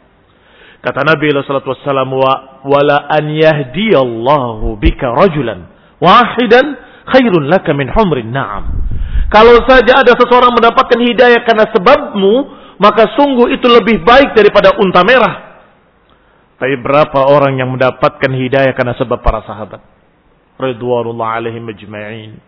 Kata 0.81 1.05
Nabi 1.05 1.29
sallallahu 1.29 1.77
wasallam 1.77 2.09
wa 2.09 2.33
wala 2.65 3.05
an 3.05 3.29
yahdiyallahu 3.29 4.81
bika 4.81 5.13
rajulan 5.13 5.69
wahidan 6.01 6.73
khairun 7.05 7.49
laka 7.49 7.73
min 7.77 7.89
humrin 7.93 8.33
na'am. 8.33 8.81
Kalau 9.29 9.61
saja 9.63 10.01
ada 10.01 10.11
seseorang 10.17 10.51
mendapatkan 10.51 10.99
hidayah 10.99 11.45
karena 11.47 11.69
sebabmu, 11.71 12.33
maka 12.81 13.13
sungguh 13.13 13.53
itu 13.53 13.69
lebih 13.69 14.01
baik 14.01 14.33
daripada 14.33 14.73
unta 14.81 15.05
merah. 15.05 15.61
Tapi 16.57 16.81
berapa 16.81 17.29
orang 17.29 17.61
yang 17.61 17.69
mendapatkan 17.69 18.33
hidayah 18.33 18.73
karena 18.73 18.97
sebab 18.97 19.21
para 19.21 19.45
sahabat? 19.45 19.85
Ridwanullah 20.57 21.41
alaihim 21.41 21.69
ajma'in. 21.69 22.41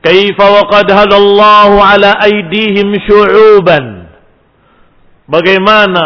Kaifa 0.00 0.46
wa 0.48 0.64
qad 0.72 0.88
hadallahu 0.88 1.84
ala 1.84 2.16
aidihim 2.24 2.96
syu'uban. 3.04 4.08
Bagaimana 5.28 6.04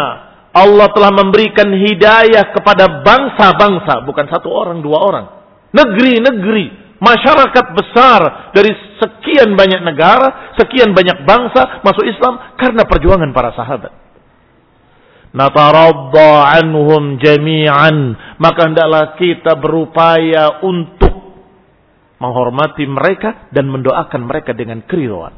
Allah 0.51 0.87
telah 0.91 1.11
memberikan 1.15 1.71
hidayah 1.71 2.51
kepada 2.51 2.99
bangsa-bangsa, 3.03 4.03
bukan 4.03 4.27
satu 4.27 4.51
orang, 4.51 4.83
dua 4.83 4.99
orang. 4.99 5.25
Negeri-negeri, 5.71 6.84
masyarakat 6.99 7.65
besar 7.75 8.51
dari 8.55 8.71
sekian 8.99 9.53
banyak 9.53 9.81
negara, 9.83 10.55
sekian 10.55 10.95
banyak 10.95 11.27
bangsa 11.27 11.83
masuk 11.83 12.07
Islam 12.07 12.55
karena 12.55 12.83
perjuangan 12.87 13.31
para 13.35 13.51
sahabat. 13.51 13.93
Nataradda 15.35 16.55
anhum 16.55 17.19
jami'an. 17.19 18.15
Maka 18.39 18.71
hendaklah 18.71 19.19
kita 19.19 19.59
berupaya 19.59 20.63
untuk 20.63 21.11
menghormati 22.23 22.87
mereka 22.87 23.51
dan 23.51 23.67
mendoakan 23.67 24.21
mereka 24.23 24.55
dengan 24.55 24.79
keriruan. 24.87 25.35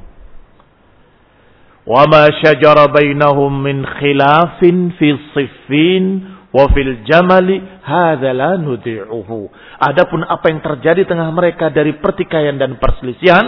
Wa 1.88 2.06
ma 2.06 2.30
syajara 2.30 2.92
bainahum 2.94 3.64
min 3.64 3.82
khilafin 3.82 4.94
fi 5.02 5.08
siffin 5.34 6.37
Wa 6.58 6.74
fil 6.74 7.06
jamali 7.06 7.62
hadzala 7.86 8.58
nudhi'uhu. 8.58 9.40
Adapun 9.78 10.26
apa 10.26 10.50
yang 10.50 10.66
terjadi 10.66 11.06
tengah 11.06 11.30
mereka 11.30 11.70
dari 11.70 12.02
pertikaian 12.02 12.58
dan 12.58 12.82
perselisihan, 12.82 13.46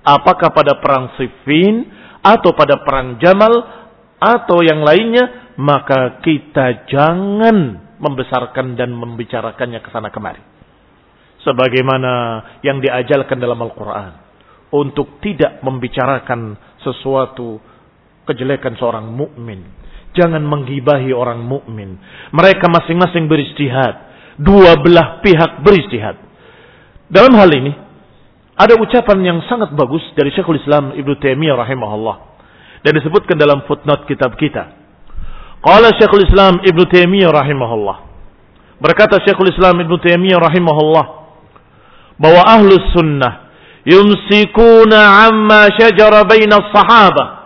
apakah 0.00 0.48
pada 0.56 0.80
perang 0.80 1.12
Siffin 1.20 1.84
atau 2.24 2.56
pada 2.56 2.80
perang 2.80 3.20
Jamal 3.20 3.52
atau 4.16 4.64
yang 4.64 4.80
lainnya, 4.80 5.52
maka 5.60 6.24
kita 6.24 6.88
jangan 6.88 7.84
membesarkan 8.00 8.80
dan 8.80 8.96
membicarakannya 8.96 9.84
ke 9.84 9.92
sana 9.92 10.08
kemari. 10.08 10.40
Sebagaimana 11.44 12.12
yang 12.64 12.80
diajarkan 12.80 13.36
dalam 13.36 13.60
Al-Qur'an 13.60 14.12
untuk 14.72 15.20
tidak 15.20 15.60
membicarakan 15.60 16.56
sesuatu 16.80 17.60
kejelekan 18.24 18.78
seorang 18.80 19.10
mukmin 19.10 19.81
Jangan 20.12 20.44
menggibahi 20.44 21.08
orang 21.16 21.40
mukmin. 21.40 21.96
Mereka 22.36 22.68
masing-masing 22.68 23.28
beristihad. 23.28 24.12
Dua 24.36 24.76
belah 24.80 25.24
pihak 25.24 25.64
beristihad. 25.64 26.20
Dalam 27.08 27.32
hal 27.36 27.48
ini 27.52 27.72
ada 28.56 28.76
ucapan 28.76 29.18
yang 29.24 29.38
sangat 29.48 29.72
bagus 29.72 30.04
dari 30.12 30.32
Syekhul 30.32 30.60
Islam 30.60 30.92
Ibnu 30.92 31.16
Taimiyah 31.20 31.56
rahimahullah 31.56 32.16
dan 32.84 32.92
disebutkan 32.96 33.40
dalam 33.40 33.64
footnote 33.64 34.04
kitab 34.04 34.36
kita. 34.36 34.76
Qala 35.64 35.94
Syekhul 35.96 36.28
Islam 36.28 36.60
Ibnu 36.60 36.84
Taimiyah 36.88 37.32
rahimahullah. 37.32 37.96
Berkata 38.82 39.22
Syekhul 39.24 39.54
Islam 39.54 39.80
Ibnu 39.80 39.96
Taimiyah 40.02 40.40
rahimahullah 40.42 41.06
bahwa 42.20 42.42
ahlus 42.44 42.86
sunnah 42.92 43.50
yumsikuna 43.86 45.26
amma 45.30 45.70
syajara 45.74 46.26
baina 46.26 46.60
sahabah. 46.70 47.41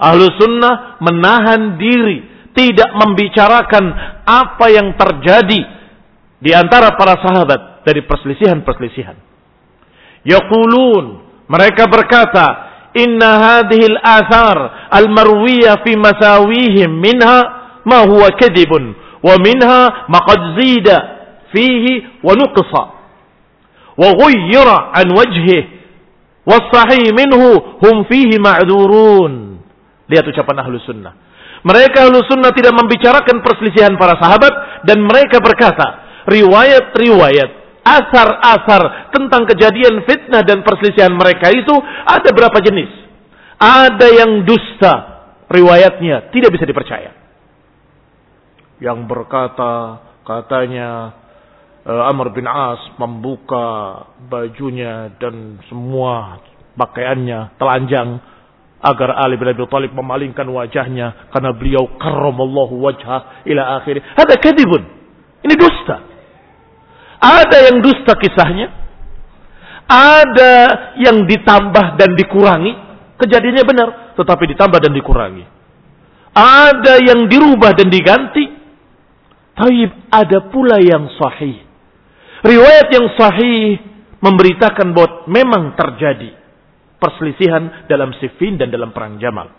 Ahlu 0.00 0.32
sunnah 0.40 0.96
menahan 1.04 1.76
diri, 1.76 2.24
tidak 2.56 2.90
membicarakan 2.96 3.84
apa 4.24 4.66
yang 4.72 4.96
terjadi 4.96 5.60
di 6.40 6.50
antara 6.56 6.96
para 6.96 7.20
sahabat 7.20 7.84
dari 7.84 8.00
perselisihan-perselisihan. 8.08 9.16
Yaqulun, 10.24 11.04
mereka 11.48 11.84
berkata, 11.88 12.46
inna 12.96 13.60
hadhihi 13.60 13.86
al-athar 13.96 14.88
al-marwiyah 14.88 15.84
fi 15.84 15.92
masawihim 16.00 16.90
minha 16.96 17.38
ma 17.84 18.04
huwa 18.08 18.28
kadibun 18.36 18.96
wa 19.20 19.34
minha 19.38 20.08
ma 20.08 20.18
qad 20.26 20.40
zida 20.58 20.96
fihi 21.52 22.24
wa 22.24 22.34
nuqsa 22.34 23.00
وغير 24.00 24.68
عن 24.96 25.06
وجهه 25.12 25.64
والصحيح 26.46 27.04
منه 27.20 27.42
هم 27.84 27.96
فيه 28.08 28.30
معذورون 28.40 29.43
lihat 30.09 30.25
ucapan 30.25 30.65
ahlu 30.65 30.77
sunnah. 30.83 31.13
Mereka 31.65 32.05
ahlu 32.05 32.21
sunnah 32.29 32.53
tidak 32.53 32.77
membicarakan 32.77 33.41
perselisihan 33.41 33.97
para 33.97 34.17
sahabat 34.21 34.85
dan 34.85 35.01
mereka 35.01 35.41
berkata 35.41 36.21
riwayat-riwayat 36.29 37.65
asar-asar 37.85 39.13
tentang 39.13 39.45
kejadian 39.45 40.05
fitnah 40.09 40.41
dan 40.41 40.65
perselisihan 40.65 41.13
mereka 41.13 41.53
itu 41.53 41.73
ada 42.05 42.29
berapa 42.33 42.57
jenis? 42.61 42.89
Ada 43.61 44.07
yang 44.09 44.31
dusta 44.45 44.93
riwayatnya 45.49 46.33
tidak 46.33 46.53
bisa 46.53 46.65
dipercaya. 46.65 47.13
Yang 48.81 48.99
berkata 49.07 50.03
katanya 50.27 51.15
uh, 51.85 52.09
Amr 52.11 52.33
bin 52.33 52.49
As 52.49 52.81
membuka 52.97 54.03
bajunya 54.27 55.13
dan 55.21 55.61
semua 55.69 56.41
pakaiannya 56.75 57.55
telanjang 57.55 58.19
agar 58.81 59.17
Ali 59.17 59.39
bin 59.39 59.47
Abi 59.49 59.63
Thalib 59.65 59.95
memalingkan 59.95 60.45
wajahnya 60.51 61.31
karena 61.31 61.51
beliau 61.55 61.95
karramallahu 61.97 62.75
wajhah 62.83 63.45
ila 63.47 63.81
akhir. 63.81 64.03
Ada 64.13 64.35
kadibun. 64.37 64.83
Ini 65.45 65.53
dusta. 65.55 66.01
Ada 67.21 67.57
yang 67.71 67.77
dusta 67.81 68.13
kisahnya. 68.19 68.67
Ada 69.85 70.53
yang 71.01 71.23
ditambah 71.29 71.85
dan 71.97 72.09
dikurangi. 72.17 72.73
Kejadiannya 73.15 73.63
benar, 73.63 73.89
tetapi 74.19 74.43
ditambah 74.53 74.79
dan 74.81 74.91
dikurangi. 74.91 75.45
Ada 76.35 76.99
yang 76.99 77.31
dirubah 77.31 77.71
dan 77.73 77.87
diganti. 77.87 78.45
Tapi 79.55 79.87
ada 80.11 80.51
pula 80.51 80.83
yang 80.83 81.07
sahih. 81.15 81.63
Riwayat 82.43 82.87
yang 82.91 83.07
sahih 83.15 83.79
memberitakan 84.19 84.91
bahwa 84.91 85.25
memang 85.31 85.73
terjadi 85.79 86.44
perselisihan 86.97 87.87
dalam 87.87 88.15
Siffin 88.17 88.55
dan 88.59 88.71
dalam 88.71 88.95
perang 88.95 89.19
Jamal. 89.19 89.51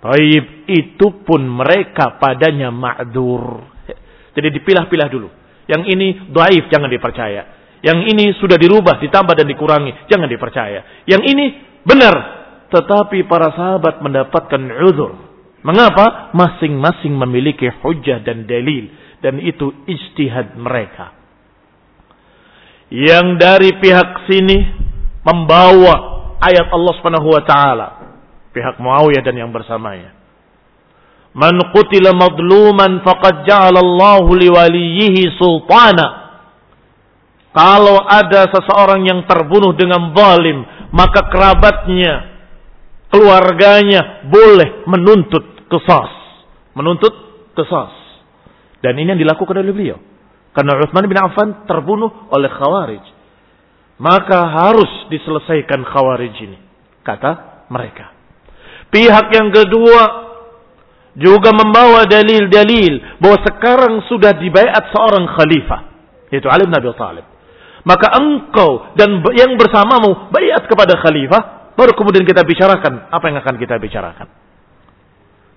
Taib 0.00 0.64
itu 0.64 1.06
pun 1.28 1.44
mereka 1.44 2.16
padanya 2.16 2.72
ma'dur. 2.72 3.68
Jadi 4.32 4.48
dipilah-pilah 4.56 5.08
dulu. 5.12 5.28
Yang 5.68 5.82
ini 5.92 6.08
daif 6.32 6.72
jangan 6.72 6.88
dipercaya. 6.88 7.42
Yang 7.84 7.98
ini 8.12 8.24
sudah 8.36 8.56
dirubah, 8.56 9.00
ditambah 9.00 9.34
dan 9.36 9.46
dikurangi, 9.48 10.08
jangan 10.08 10.28
dipercaya. 10.28 11.04
Yang 11.04 11.22
ini 11.32 11.44
benar, 11.84 12.14
tetapi 12.72 13.24
para 13.28 13.52
sahabat 13.52 14.00
mendapatkan 14.00 14.60
uzur. 14.88 15.12
Mengapa? 15.60 16.32
Masing-masing 16.32 17.12
memiliki 17.12 17.68
hujah 17.84 18.24
dan 18.24 18.48
dalil 18.48 18.88
dan 19.20 19.36
itu 19.36 19.84
ijtihad 19.84 20.56
mereka 20.56 21.20
yang 22.90 23.38
dari 23.38 23.70
pihak 23.78 24.26
sini 24.26 24.79
membawa 25.24 25.94
ayat 26.40 26.68
Allah 26.72 26.92
Subhanahu 26.98 27.28
wa 27.28 27.42
taala. 27.44 27.88
Pihak 28.50 28.82
Muawiyah 28.82 29.22
dan 29.22 29.36
yang 29.38 29.50
bersamanya. 29.54 30.16
Man 31.30 31.54
qutila 31.70 32.10
madluman 32.10 33.06
faqad 33.06 33.46
ja'ala 33.46 33.78
liwaliyihi 34.26 35.38
sultana. 35.38 36.06
Kalau 37.54 38.02
ada 38.02 38.50
seseorang 38.50 39.06
yang 39.06 39.26
terbunuh 39.26 39.74
dengan 39.74 40.10
zalim 40.14 40.62
maka 40.90 41.26
kerabatnya 41.30 42.42
keluarganya 43.10 44.26
boleh 44.26 44.86
menuntut 44.86 45.66
kesas 45.66 46.10
menuntut 46.78 47.10
kesas 47.58 47.90
dan 48.80 48.96
ini 48.96 49.12
yang 49.12 49.20
dilakukan 49.20 49.60
oleh 49.60 49.72
beliau. 49.76 49.98
Karena 50.50 50.82
Uthman 50.82 51.06
bin 51.06 51.18
Affan 51.20 51.48
terbunuh 51.68 52.32
oleh 52.32 52.50
Khawarij. 52.50 53.04
Maka 54.00 54.48
harus 54.48 54.88
diselesaikan 55.12 55.84
Khawarij 55.84 56.32
ini. 56.40 56.58
Kata 57.04 57.64
mereka. 57.68 58.16
Pihak 58.88 59.28
yang 59.36 59.52
kedua 59.52 60.02
juga 61.20 61.52
membawa 61.52 62.08
dalil-dalil 62.08 63.20
bahwa 63.20 63.38
sekarang 63.44 63.94
sudah 64.08 64.32
dibaiat 64.40 64.88
seorang 64.88 65.28
khalifah. 65.36 65.80
Yaitu 66.32 66.48
Ali 66.48 66.64
bin 66.64 66.74
Abi 66.74 66.88
Thalib. 66.96 67.26
Maka 67.84 68.16
engkau 68.16 68.92
dan 68.96 69.20
yang 69.36 69.52
bersamamu 69.60 70.32
bayat 70.32 70.64
kepada 70.64 70.96
khalifah. 70.96 71.72
Baru 71.76 71.92
kemudian 71.96 72.24
kita 72.24 72.44
bicarakan 72.44 73.08
apa 73.12 73.24
yang 73.28 73.40
akan 73.40 73.54
kita 73.60 73.76
bicarakan. 73.76 74.28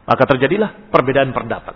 Maka 0.03 0.23
terjadilah 0.27 0.91
perbedaan 0.91 1.31
pendapat. 1.31 1.75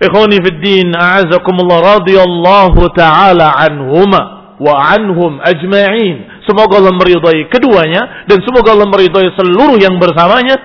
Ikhwani 0.00 0.40
fid 0.40 0.58
din, 0.64 0.88
a'azakumullah 0.96 2.00
radhiyallahu 2.00 2.80
taala 2.96 3.52
anhuma 3.60 4.39
wa 4.60 4.76
anhum 4.92 5.40
ajma'in. 5.40 6.44
Semoga 6.44 6.78
Allah 6.78 6.94
meridai 6.94 7.48
keduanya 7.48 8.28
dan 8.28 8.38
semoga 8.44 8.76
Allah 8.76 8.88
meridai 8.92 9.32
seluruh 9.34 9.80
yang 9.80 9.96
bersamanya 9.96 10.56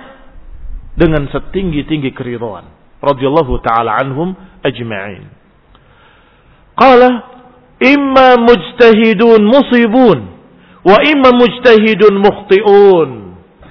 dengan 0.99 1.31
setinggi-tinggi 1.31 2.11
keridhaan. 2.11 2.67
Radhiyallahu 2.99 3.63
taala 3.63 3.95
anhum 4.03 4.35
ajma'in. 4.61 5.23
Qala 6.75 7.09
imma 7.79 8.35
mujtahidun 8.35 9.41
musibun 9.47 10.19
wa 10.83 10.97
imma 10.99 11.31
mujtahidun 11.31 12.19
mukhti'un. 12.19 13.09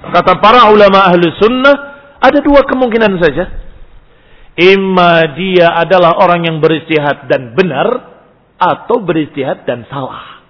Kata 0.05 0.41
para 0.41 0.73
ulama 0.73 1.05
ahli 1.05 1.29
sunnah 1.37 1.75
ada 2.17 2.41
dua 2.41 2.65
kemungkinan 2.65 3.13
saja 3.21 3.45
Imma 4.55 5.35
dia 5.35 5.67
adalah 5.75 6.15
orang 6.15 6.47
yang 6.47 6.57
beristihad 6.63 7.27
dan 7.27 7.51
benar 7.59 8.14
atau 8.55 9.03
beristihad 9.03 9.67
dan 9.67 9.83
salah. 9.91 10.43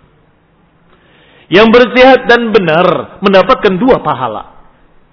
Yang 1.50 1.68
beristihad 1.70 2.26
dan 2.26 2.50
benar 2.50 3.22
mendapatkan 3.22 3.74
dua 3.78 4.02
pahala. 4.02 4.66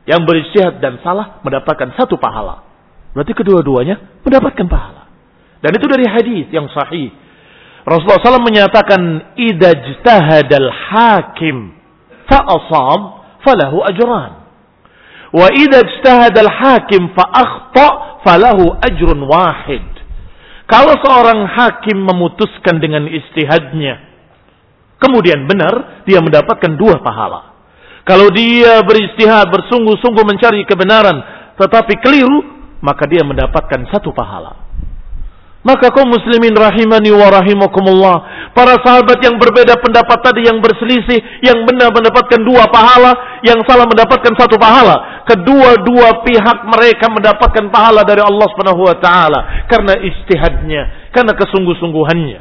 Yang 0.08 0.20
beristihad 0.24 0.74
dan 0.80 0.98
salah 1.04 1.40
mendapatkan 1.44 1.92
satu 1.94 2.16
pahala. 2.16 2.64
Berarti 3.12 3.32
kedua-duanya 3.36 4.24
mendapatkan 4.24 4.66
pahala. 4.66 5.02
Dan 5.60 5.70
itu 5.76 5.86
dari 5.86 6.08
hadis 6.08 6.48
yang 6.50 6.66
sahih. 6.72 7.12
Rasulullah 7.84 8.18
SAW 8.18 8.42
menyatakan, 8.42 9.00
"Idza 9.36 9.70
ijtahadal 9.78 10.70
hakim 10.70 11.76
fa 12.26 12.38
asab 12.48 13.00
falahu 13.44 13.84
ajran." 13.84 14.32
Wa 15.30 15.48
idza 15.52 15.78
ijtahadal 15.84 16.50
hakim 16.50 17.12
fa 17.12 17.24
akhta 17.30 17.86
falahu 18.24 18.74
ajrun 18.80 19.20
wahid. 19.28 19.91
Kalau 20.66 20.94
seorang 21.02 21.44
hakim 21.46 21.98
memutuskan 22.00 22.78
dengan 22.78 23.04
istihadnya, 23.10 23.98
kemudian 25.02 25.44
benar, 25.44 26.04
dia 26.06 26.22
mendapatkan 26.22 26.78
dua 26.78 27.02
pahala. 27.02 27.52
Kalau 28.02 28.30
dia 28.34 28.82
beristihad, 28.82 29.46
bersungguh-sungguh 29.50 30.24
mencari 30.26 30.66
kebenaran, 30.66 31.18
tetapi 31.54 32.02
keliru, 32.02 32.42
maka 32.82 33.06
dia 33.06 33.22
mendapatkan 33.22 33.86
satu 33.94 34.10
pahala. 34.10 34.71
Maka 35.62 35.94
kaum 35.94 36.10
muslimin 36.10 36.58
rahimani 36.58 37.14
wa 37.14 37.30
rahimakumullah. 37.38 38.50
Para 38.50 38.82
sahabat 38.82 39.22
yang 39.22 39.38
berbeda 39.38 39.78
pendapat 39.78 40.18
tadi 40.18 40.50
yang 40.50 40.58
berselisih. 40.58 41.22
Yang 41.38 41.58
benar 41.70 41.94
mendapatkan 41.94 42.42
dua 42.42 42.66
pahala. 42.66 43.38
Yang 43.46 43.62
salah 43.70 43.86
mendapatkan 43.86 44.34
satu 44.34 44.58
pahala. 44.58 45.22
Kedua-dua 45.22 46.26
pihak 46.26 46.66
mereka 46.66 47.06
mendapatkan 47.14 47.70
pahala 47.70 48.02
dari 48.02 48.26
Allah 48.26 48.46
subhanahu 48.50 48.82
wa 48.90 48.96
ta'ala. 48.98 49.40
Karena 49.70 49.94
istihadnya. 50.02 51.14
Karena 51.14 51.30
kesungguh-sungguhannya. 51.38 52.40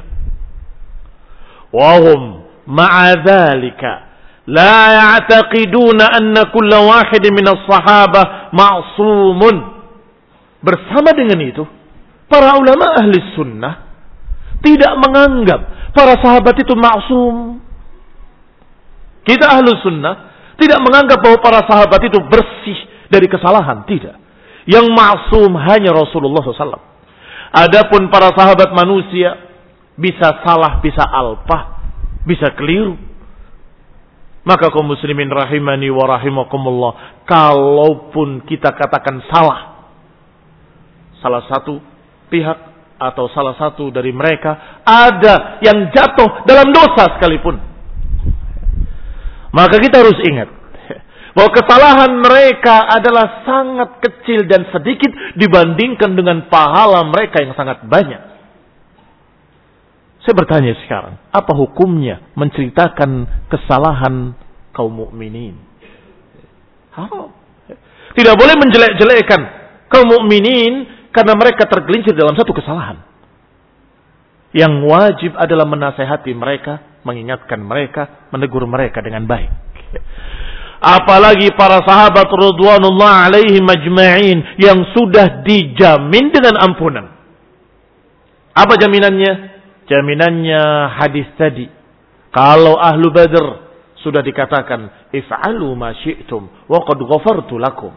Wahum 1.70 2.42
ma'adhalika. 2.66 4.10
La 4.50 4.98
ya'taqiduna 4.98 6.10
anna 6.18 6.50
kulla 6.50 6.82
wahidin 6.90 7.38
minas 7.38 7.70
sahabah 7.70 8.50
ma'sumun. 8.50 9.56
Bersama 10.66 11.14
dengan 11.14 11.38
itu 11.46 11.64
Para 12.32 12.56
ulama 12.56 12.96
ahli 12.96 13.20
sunnah 13.36 13.74
tidak 14.64 14.94
menganggap 15.04 15.92
para 15.92 16.16
sahabat 16.24 16.56
itu 16.64 16.72
maksum. 16.80 17.60
Kita 19.28 19.52
ahli 19.52 19.68
sunnah 19.84 20.32
tidak 20.56 20.80
menganggap 20.80 21.20
bahwa 21.20 21.38
para 21.44 21.60
sahabat 21.68 22.00
itu 22.08 22.24
bersih 22.32 22.80
dari 23.12 23.28
kesalahan. 23.28 23.84
Tidak. 23.84 24.16
Yang 24.64 24.88
maksum 24.96 25.52
hanya 25.60 25.92
Rasulullah 25.92 26.40
SAW. 26.40 26.88
Adapun 27.52 28.08
para 28.08 28.32
sahabat 28.32 28.72
manusia 28.72 29.36
bisa 30.00 30.40
salah, 30.48 30.80
bisa 30.80 31.04
alpah, 31.04 31.84
bisa 32.24 32.56
keliru. 32.56 32.96
Maka 34.48 34.72
kaum 34.72 34.88
muslimin 34.88 35.28
rahimani 35.28 35.92
wa 35.92 36.08
rahimakumullah. 36.16 37.26
Kalaupun 37.28 38.48
kita 38.48 38.72
katakan 38.72 39.20
salah. 39.28 39.92
Salah 41.22 41.46
satu 41.46 41.91
pihak 42.32 42.58
atau 43.02 43.28
salah 43.36 43.58
satu 43.60 43.92
dari 43.92 44.16
mereka 44.16 44.82
ada 44.88 45.60
yang 45.60 45.92
jatuh 45.92 46.48
dalam 46.48 46.72
dosa 46.72 47.18
sekalipun. 47.18 47.60
Maka 49.52 49.76
kita 49.84 50.00
harus 50.00 50.16
ingat 50.24 50.48
bahwa 51.36 51.50
kesalahan 51.52 52.12
mereka 52.16 52.88
adalah 52.88 53.44
sangat 53.44 53.90
kecil 54.00 54.48
dan 54.48 54.68
sedikit 54.72 55.12
dibandingkan 55.36 56.16
dengan 56.16 56.48
pahala 56.48 57.04
mereka 57.08 57.44
yang 57.44 57.52
sangat 57.56 57.84
banyak. 57.84 58.32
Saya 60.22 60.38
bertanya 60.38 60.78
sekarang, 60.86 61.18
apa 61.34 61.52
hukumnya 61.58 62.22
menceritakan 62.38 63.26
kesalahan 63.50 64.38
kaum 64.70 64.94
mukminin? 64.94 65.58
Haram. 66.94 67.34
Tidak 68.14 68.36
boleh 68.38 68.56
menjelek-jelekkan 68.60 69.42
kaum 69.90 70.06
mukminin 70.06 71.01
karena 71.12 71.36
mereka 71.36 71.68
tergelincir 71.68 72.16
dalam 72.16 72.36
satu 72.36 72.56
kesalahan. 72.56 73.04
Yang 74.52 74.74
wajib 74.84 75.32
adalah 75.40 75.64
menasehati 75.64 76.36
mereka, 76.36 77.00
mengingatkan 77.08 77.60
mereka, 77.64 78.28
menegur 78.36 78.68
mereka 78.68 79.00
dengan 79.00 79.24
baik. 79.24 79.48
Apalagi 80.82 81.54
para 81.54 81.80
sahabat 81.86 82.26
radhiyallahu 82.26 83.06
alaihi 83.06 83.62
majma'in 83.62 84.58
yang 84.58 84.82
sudah 84.98 85.46
dijamin 85.46 86.34
dengan 86.34 86.58
ampunan. 86.58 87.06
Apa 88.58 88.76
jaminannya? 88.82 89.62
Jaminannya 89.88 90.64
hadis 91.00 91.30
tadi. 91.38 91.70
Kalau 92.34 92.82
ahlu 92.82 93.14
badr 93.14 93.72
sudah 94.02 94.26
dikatakan 94.26 95.14
if'alu 95.14 95.70
ma 95.78 95.94
syi'tum 95.96 96.50
wa 96.66 96.80
qad 96.82 96.98
ghafartu 96.98 97.62
lakum. 97.62 97.94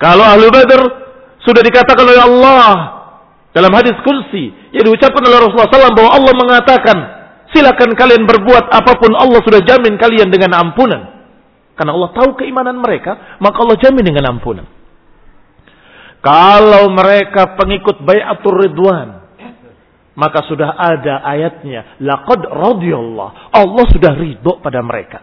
Kalau 0.00 0.24
ahlu 0.24 0.48
badr 0.48 1.05
sudah 1.46 1.62
dikatakan 1.62 2.02
oleh 2.02 2.20
Allah 2.20 2.74
dalam 3.56 3.72
hadis 3.72 3.96
kursi 4.02 4.52
yang 4.74 4.84
diucapkan 4.84 5.22
oleh 5.24 5.38
Rasulullah 5.40 5.70
SAW 5.70 5.96
bahwa 5.96 6.10
Allah 6.12 6.34
mengatakan 6.36 6.96
silakan 7.54 7.96
kalian 7.96 8.26
berbuat 8.26 8.68
apa 8.68 8.92
pun 9.00 9.14
Allah 9.14 9.40
sudah 9.40 9.62
jamin 9.62 9.96
kalian 9.96 10.28
dengan 10.28 10.58
ampunan. 10.58 11.16
Karena 11.76 11.92
Allah 11.92 12.10
tahu 12.16 12.40
keimanan 12.40 12.80
mereka, 12.80 13.36
maka 13.40 13.56
Allah 13.62 13.76
jamin 13.80 14.04
dengan 14.04 14.32
ampunan. 14.32 14.66
Kalau 16.24 16.90
mereka 16.90 17.54
pengikut 17.54 18.02
bayatul 18.02 18.56
ridwan, 18.64 19.24
maka 20.16 20.40
sudah 20.48 20.72
ada 20.74 21.20
ayatnya. 21.22 22.00
Laqad 22.00 22.48
radiyallah. 22.48 23.52
Allah 23.52 23.84
sudah 23.92 24.12
ridho 24.16 24.58
pada 24.64 24.80
mereka. 24.80 25.20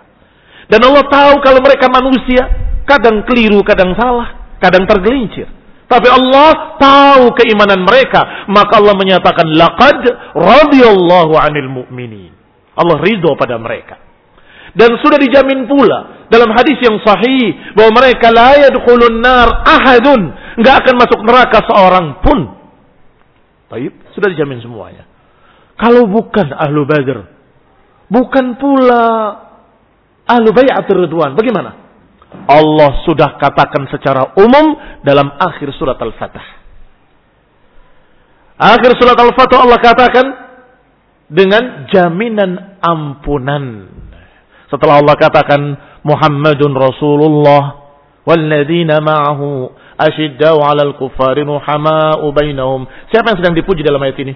Dan 0.70 0.80
Allah 0.86 1.04
tahu 1.10 1.42
kalau 1.42 1.60
mereka 1.60 1.90
manusia, 1.90 2.46
kadang 2.86 3.26
keliru, 3.26 3.66
kadang 3.66 3.98
salah, 3.98 4.58
kadang 4.62 4.86
tergelincir. 4.86 5.50
Tapi 5.94 6.10
Allah 6.10 6.74
tahu 6.82 7.24
keimanan 7.38 7.86
mereka. 7.86 8.50
Maka 8.50 8.82
Allah 8.82 8.98
menyatakan, 8.98 9.46
Laqad 9.54 10.02
radiyallahu 10.34 11.34
anil 11.38 11.70
mu'minin. 11.70 12.34
Allah 12.74 12.98
ridho 12.98 13.38
pada 13.38 13.62
mereka. 13.62 14.02
Dan 14.74 14.98
sudah 15.06 15.22
dijamin 15.22 15.70
pula 15.70 16.26
dalam 16.34 16.50
hadis 16.58 16.82
yang 16.82 16.98
sahih 17.06 17.78
bahwa 17.78 18.02
mereka 18.02 18.34
la 18.34 18.58
yadkhulun 18.58 19.22
nar 19.22 19.62
ahadun, 19.70 20.34
enggak 20.58 20.82
akan 20.82 20.96
masuk 20.98 21.20
neraka 21.22 21.62
seorang 21.70 22.06
pun. 22.26 22.40
Baik, 23.70 23.94
sudah 24.18 24.34
dijamin 24.34 24.66
semuanya. 24.66 25.06
Kalau 25.78 26.10
bukan 26.10 26.50
ahlu 26.58 26.90
badr, 26.90 27.22
bukan 28.10 28.58
pula 28.58 29.06
ahlu 30.26 30.50
bayatul 30.50 31.06
ridwan, 31.06 31.38
bagaimana? 31.38 31.83
Allah 32.44 33.02
sudah 33.08 33.40
katakan 33.40 33.88
secara 33.88 34.36
umum 34.36 34.76
dalam 35.06 35.32
akhir 35.40 35.72
surat 35.80 35.96
Al-Fatah. 35.96 36.46
Akhir 38.60 38.92
surat 39.00 39.16
Al-Fatah 39.16 39.58
Allah 39.64 39.80
katakan 39.80 40.26
dengan 41.32 41.88
jaminan 41.90 42.80
ampunan. 42.84 43.88
Setelah 44.68 45.00
Allah 45.00 45.16
katakan 45.16 45.62
Muhammadun 46.04 46.74
Rasulullah 46.76 47.80
walladzina 48.28 49.00
ma'ahu 49.00 49.72
asyiddau 49.98 50.60
'alal 50.60 51.00
kuffari 51.00 51.48
ruhama'u 51.48 52.30
bainahum. 52.36 52.86
Siapa 53.10 53.34
yang 53.34 53.40
sedang 53.40 53.56
dipuji 53.56 53.82
dalam 53.82 54.04
ayat 54.04 54.20
ini? 54.20 54.34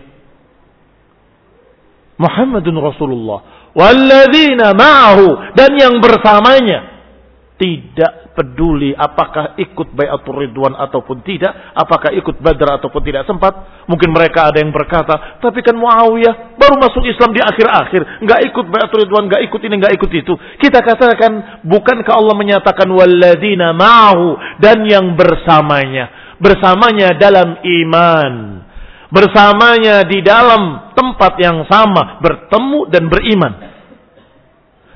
Muhammadun 2.18 2.76
Rasulullah. 2.82 3.70
Walladzina 3.78 4.74
ma'ahu. 4.74 5.54
Dan 5.54 5.78
yang 5.78 6.02
bersamanya. 6.02 6.97
Tidak 7.58 8.38
peduli 8.38 8.94
apakah 8.94 9.58
ikut 9.58 9.90
bayatul 9.98 10.46
ridwan 10.46 10.78
ataupun 10.78 11.26
tidak. 11.26 11.74
Apakah 11.74 12.14
ikut 12.14 12.38
badar 12.38 12.78
ataupun 12.78 13.02
tidak 13.02 13.26
sempat. 13.26 13.84
Mungkin 13.90 14.14
mereka 14.14 14.54
ada 14.54 14.62
yang 14.62 14.70
berkata. 14.70 15.42
Tapi 15.42 15.66
kan 15.66 15.74
Muawiyah 15.74 16.54
baru 16.54 16.78
masuk 16.78 17.02
Islam 17.10 17.34
di 17.34 17.42
akhir-akhir. 17.42 18.22
Nggak 18.22 18.40
ikut 18.54 18.66
bayatul 18.70 19.02
ridwan, 19.02 19.26
nggak 19.26 19.42
ikut 19.50 19.62
ini, 19.66 19.74
nggak 19.82 19.94
ikut 19.98 20.12
itu. 20.14 20.34
Kita 20.62 20.86
katakan, 20.86 21.66
bukankah 21.66 22.14
Allah 22.14 22.36
menyatakan 22.38 22.86
walladzina 22.94 23.74
ma'ahu. 23.74 24.62
Dan 24.62 24.86
yang 24.86 25.18
bersamanya. 25.18 26.38
Bersamanya 26.38 27.18
dalam 27.18 27.58
iman 27.66 28.34
bersamanya 29.08 30.04
di 30.04 30.20
dalam 30.20 30.92
tempat 30.92 31.40
yang 31.40 31.64
sama, 31.72 32.20
bertemu 32.20 32.80
dan 32.92 33.04
beriman. 33.08 33.54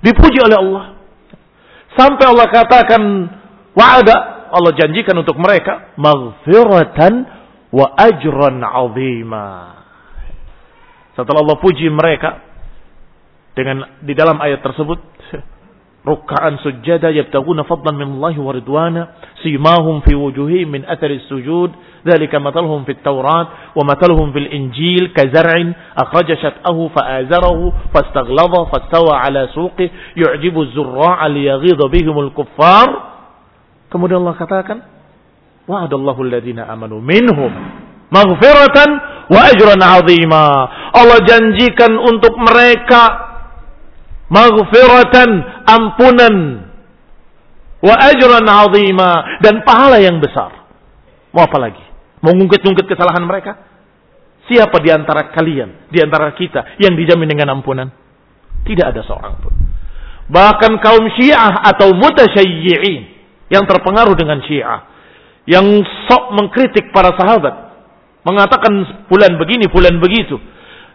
Dipuji 0.03 0.39
oleh 0.41 0.57
Allah. 0.59 0.85
Sampai 1.95 2.25
Allah 2.27 2.47
katakan 2.47 3.01
wa'ada, 3.75 4.15
Allah 4.51 4.71
janjikan 4.75 5.15
untuk 5.19 5.35
mereka 5.39 5.95
maghfiratan 5.99 7.13
wa 7.71 7.85
ajran 7.99 8.63
azima. 8.63 9.47
Setelah 11.15 11.43
Allah 11.43 11.59
puji 11.59 11.87
mereka 11.91 12.39
dengan 13.51 13.99
di 13.99 14.15
dalam 14.15 14.39
ayat 14.39 14.63
tersebut 14.63 14.99
ruk'an 16.01 16.57
sujada 16.65 17.13
yabtaguna 17.13 17.61
fadlan 17.69 17.93
min 17.93 18.17
Allah 18.17 18.33
wa 18.41 18.51
ridwana 18.57 19.01
simahum 19.45 20.01
fi 20.01 20.17
wujuhihim 20.17 20.73
min 20.73 20.81
athari 20.89 21.21
sujud 21.29 21.69
dzalika 22.01 22.41
mathaluhum 22.41 22.81
fit 22.89 22.97
taurat 23.05 23.73
wa 23.77 23.83
mathaluhum 23.85 24.33
fil 24.33 24.49
injil 24.49 25.13
kazar'in 25.13 25.77
akhraja 25.93 26.41
shat'ahu 26.41 26.89
fa'azarahu 26.89 27.93
fastaghlaba 27.93 28.65
fastawa 28.73 29.21
ala 29.21 29.45
suqi 29.53 29.93
yu'jibu 30.17 30.65
az-zurra'a 30.73 31.29
liyaghidha 31.29 31.85
bihim 31.85 32.17
al-kuffar 32.17 32.89
kemudian 33.93 34.25
Allah 34.25 34.37
katakan 34.41 34.77
wa'adallahu 35.69 36.25
alladhina 36.25 36.65
amanu 36.65 36.97
minhum 36.97 37.53
maghfiratan 38.11 38.89
wa 39.31 39.39
ajran 39.47 39.79
'azima. 39.79 40.45
Allah 40.91 41.19
janjikan 41.23 41.95
untuk 41.95 42.35
mereka 42.41 43.30
maghfiratan 44.31 45.29
ampunan 45.67 46.35
wa 47.83 47.95
ajran 47.99 48.47
azima 48.47 49.11
dan 49.43 49.61
pahala 49.67 49.99
yang 49.99 50.23
besar. 50.23 50.63
Mau 51.35 51.43
apa 51.43 51.57
lagi? 51.59 51.83
Mau 52.23 52.31
ngungkit-ngungkit 52.31 52.87
kesalahan 52.87 53.27
mereka? 53.27 53.59
Siapa 54.47 54.79
di 54.79 54.89
antara 54.89 55.31
kalian, 55.35 55.91
di 55.91 55.99
antara 55.99 56.31
kita 56.33 56.79
yang 56.79 56.95
dijamin 56.95 57.29
dengan 57.29 57.59
ampunan? 57.59 57.87
Tidak 58.63 58.85
ada 58.87 59.01
seorang 59.03 59.35
pun. 59.41 59.53
Bahkan 60.31 60.71
kaum 60.79 61.05
Syiah 61.19 61.59
atau 61.67 61.91
mutasyayyi'in 61.91 63.03
yang 63.51 63.67
terpengaruh 63.67 64.15
dengan 64.15 64.39
Syiah 64.47 64.87
yang 65.49 65.65
sok 66.07 66.37
mengkritik 66.37 66.93
para 66.93 67.11
sahabat, 67.17 67.73
mengatakan 68.21 69.05
bulan 69.09 69.35
begini, 69.41 69.65
bulan 69.67 69.97
begitu, 69.97 70.37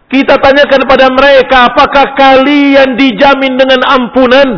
kita 0.07 0.39
tanyakan 0.39 0.87
pada 0.87 1.11
mereka, 1.11 1.67
apakah 1.67 2.15
kalian 2.15 2.95
dijamin 2.95 3.59
dengan 3.59 3.81
ampunan? 3.91 4.49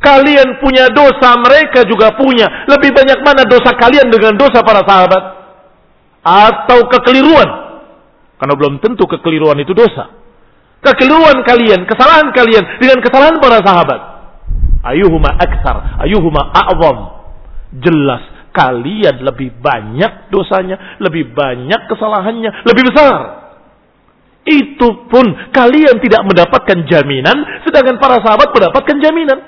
Kalian 0.00 0.60
punya 0.64 0.88
dosa, 0.92 1.36
mereka 1.40 1.84
juga 1.84 2.16
punya. 2.16 2.64
Lebih 2.68 2.92
banyak 2.92 3.20
mana 3.20 3.44
dosa 3.44 3.76
kalian 3.76 4.08
dengan 4.08 4.36
dosa 4.36 4.64
para 4.64 4.80
sahabat? 4.84 5.22
Atau 6.24 6.88
kekeliruan? 6.88 7.48
Karena 8.40 8.54
belum 8.56 8.80
tentu 8.80 9.04
kekeliruan 9.04 9.60
itu 9.60 9.76
dosa. 9.76 10.08
Kekeliruan 10.80 11.44
kalian, 11.44 11.84
kesalahan 11.84 12.32
kalian 12.32 12.64
dengan 12.80 13.04
kesalahan 13.04 13.36
para 13.40 13.60
sahabat. 13.60 14.00
Ayuhuma 14.88 15.36
aksar, 15.36 16.00
ayuhuma 16.00 16.52
a'zam. 16.52 16.98
Jelas 17.76 18.24
kalian 18.56 19.20
lebih 19.20 19.52
banyak 19.60 20.32
dosanya, 20.32 21.00
lebih 21.00 21.32
banyak 21.32 21.80
kesalahannya, 21.92 22.64
lebih 22.68 22.88
besar 22.92 23.43
itu 24.44 24.88
pun 25.08 25.24
kalian 25.56 25.96
tidak 26.04 26.22
mendapatkan 26.28 26.84
jaminan 26.84 27.64
sedangkan 27.64 27.96
para 27.96 28.20
sahabat 28.20 28.52
mendapatkan 28.52 28.96
jaminan. 29.00 29.38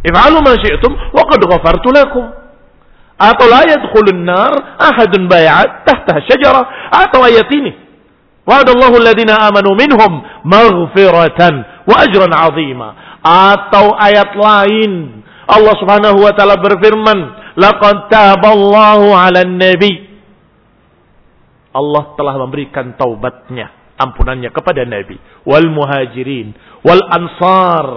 If'alu 0.00 0.38
ma 0.40 0.54
syi'tum 0.56 0.92
wa 1.12 1.22
qad 1.28 1.40
ghafartu 1.44 1.88
lakum. 1.92 2.24
Atau 3.16 3.48
la 3.48 3.64
yadkhulun 3.64 4.28
nar 4.28 4.52
ahadun 4.76 5.28
bay'at 5.28 5.88
tahta 5.88 6.20
syajarah 6.24 6.92
atau 7.04 7.24
ayat 7.24 7.48
ini. 7.52 7.72
Wa'adallahu 8.46 9.02
alladhina 9.02 9.40
amanu 9.50 9.74
minhum 9.74 10.12
maghfiratan 10.46 11.84
wa 11.88 11.94
ajran 12.04 12.32
'azima. 12.32 12.88
Atau 13.24 13.92
ayat 13.98 14.36
lain 14.36 15.24
Allah 15.46 15.74
Subhanahu 15.78 16.22
wa 16.22 16.32
taala 16.34 16.58
berfirman, 16.58 17.18
"Laqad 17.58 18.10
taballahu 18.10 19.14
'alan 19.14 19.58
nabi 19.58 20.05
Allah 21.76 22.16
telah 22.16 22.40
memberikan 22.40 22.96
taubatnya, 22.96 23.92
ampunannya 24.00 24.48
kepada 24.48 24.88
Nabi. 24.88 25.20
Wal 25.44 25.68
muhajirin 25.68 26.56
wal 26.80 27.04
ansar 27.12 27.88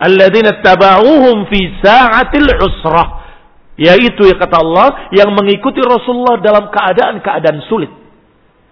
alladzina 0.00 0.64
tabauhum 0.64 1.44
fi 1.52 1.60
sa'atil 1.84 2.48
usrah. 2.56 3.08
Yaitu 3.78 4.26
ya 4.26 4.34
kata 4.40 4.58
Allah 4.58 4.88
yang 5.14 5.30
mengikuti 5.36 5.78
Rasulullah 5.78 6.40
dalam 6.42 6.72
keadaan-keadaan 6.72 7.60
sulit. 7.70 7.92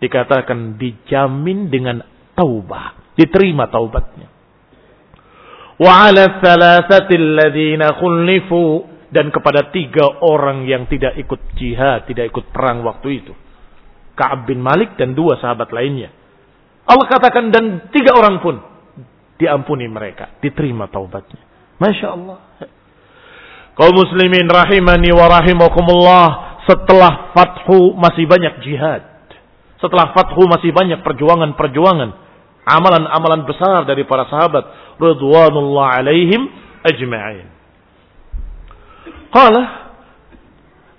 Dikatakan 0.02 0.80
dijamin 0.80 1.70
dengan 1.70 2.02
taubah 2.34 3.14
diterima 3.14 3.70
taubatnya. 3.70 4.28
Wa 5.76 6.08
'ala 6.08 6.42
thalathatil 6.42 7.26
ladzina 7.36 7.94
khulifu 7.96 8.96
dan 9.12 9.30
kepada 9.30 9.70
tiga 9.70 10.20
orang 10.20 10.66
yang 10.66 10.84
tidak 10.90 11.16
ikut 11.16 11.56
jihad, 11.56 12.04
tidak 12.10 12.34
ikut 12.34 12.50
perang 12.52 12.82
waktu 12.82 13.24
itu. 13.24 13.32
Ka'ab 14.16 14.48
bin 14.48 14.64
Malik 14.64 14.96
dan 14.96 15.12
dua 15.12 15.36
sahabat 15.36 15.68
lainnya. 15.70 16.08
Allah 16.88 17.06
katakan 17.06 17.52
dan 17.52 17.92
tiga 17.92 18.16
orang 18.16 18.40
pun 18.40 18.56
diampuni 19.36 19.84
mereka, 19.86 20.40
diterima 20.40 20.88
taubatnya. 20.88 21.44
Masya 21.76 22.08
Allah. 22.08 22.38
Kau 23.76 23.92
muslimin 23.92 24.48
rahimani 24.48 25.12
wa 25.12 25.28
rahimakumullah. 25.28 26.26
Setelah 26.64 27.36
fathu 27.36 27.94
masih 28.00 28.24
banyak 28.24 28.64
jihad. 28.64 29.04
Setelah 29.76 30.16
fathu 30.16 30.48
masih 30.48 30.72
banyak 30.72 31.04
perjuangan-perjuangan. 31.04 32.10
Amalan-amalan 32.66 33.44
besar 33.44 33.84
dari 33.84 34.08
para 34.08 34.24
sahabat. 34.32 34.96
Ridwanullah 34.96 36.00
alaihim 36.00 36.48
ajma'in. 36.88 37.46
Qala. 39.30 39.62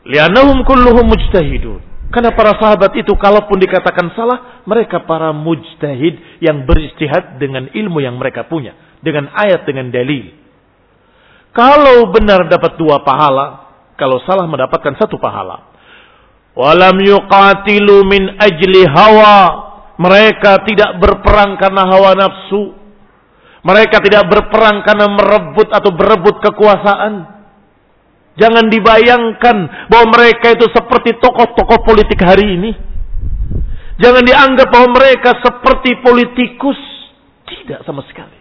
Lianahum 0.06 0.62
kulluhum 0.64 1.10
mujtahidun. 1.10 1.82
Karena 2.08 2.32
para 2.32 2.56
sahabat 2.56 2.96
itu 2.96 3.12
kalaupun 3.20 3.60
dikatakan 3.60 4.16
salah, 4.16 4.64
mereka 4.64 5.04
para 5.04 5.36
mujtahid 5.36 6.40
yang 6.40 6.64
beristihad 6.64 7.36
dengan 7.36 7.68
ilmu 7.68 8.00
yang 8.00 8.16
mereka 8.16 8.48
punya. 8.48 8.72
Dengan 9.04 9.28
ayat, 9.36 9.68
dengan 9.68 9.92
dalil. 9.92 10.32
Kalau 11.52 12.08
benar 12.16 12.48
dapat 12.48 12.80
dua 12.80 13.04
pahala, 13.04 13.68
kalau 14.00 14.24
salah 14.24 14.48
mendapatkan 14.48 14.96
satu 14.96 15.20
pahala. 15.20 15.68
Walam 16.56 16.96
yuqatilu 17.04 18.08
min 18.08 18.40
ajli 18.40 18.88
hawa. 18.88 19.68
Mereka 19.98 20.64
tidak 20.64 21.02
berperang 21.04 21.60
karena 21.60 21.84
hawa 21.92 22.16
nafsu. 22.16 22.78
Mereka 23.68 24.00
tidak 24.00 24.32
berperang 24.32 24.86
karena 24.86 25.12
merebut 25.12 25.68
atau 25.76 25.92
berebut 25.92 26.40
kekuasaan 26.40 27.37
Jangan 28.38 28.70
dibayangkan 28.70 29.90
bahwa 29.90 30.14
mereka 30.14 30.54
itu 30.54 30.70
seperti 30.70 31.18
tokoh-tokoh 31.18 31.82
politik 31.82 32.22
hari 32.22 32.54
ini. 32.54 32.72
Jangan 33.98 34.22
dianggap 34.22 34.70
bahwa 34.70 34.94
mereka 34.94 35.42
seperti 35.42 35.98
politikus. 36.06 36.78
Tidak 37.50 37.82
sama 37.82 38.06
sekali. 38.06 38.38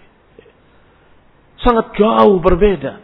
Sangat 1.65 1.97
jauh 1.97 2.37
berbeda. 2.45 3.01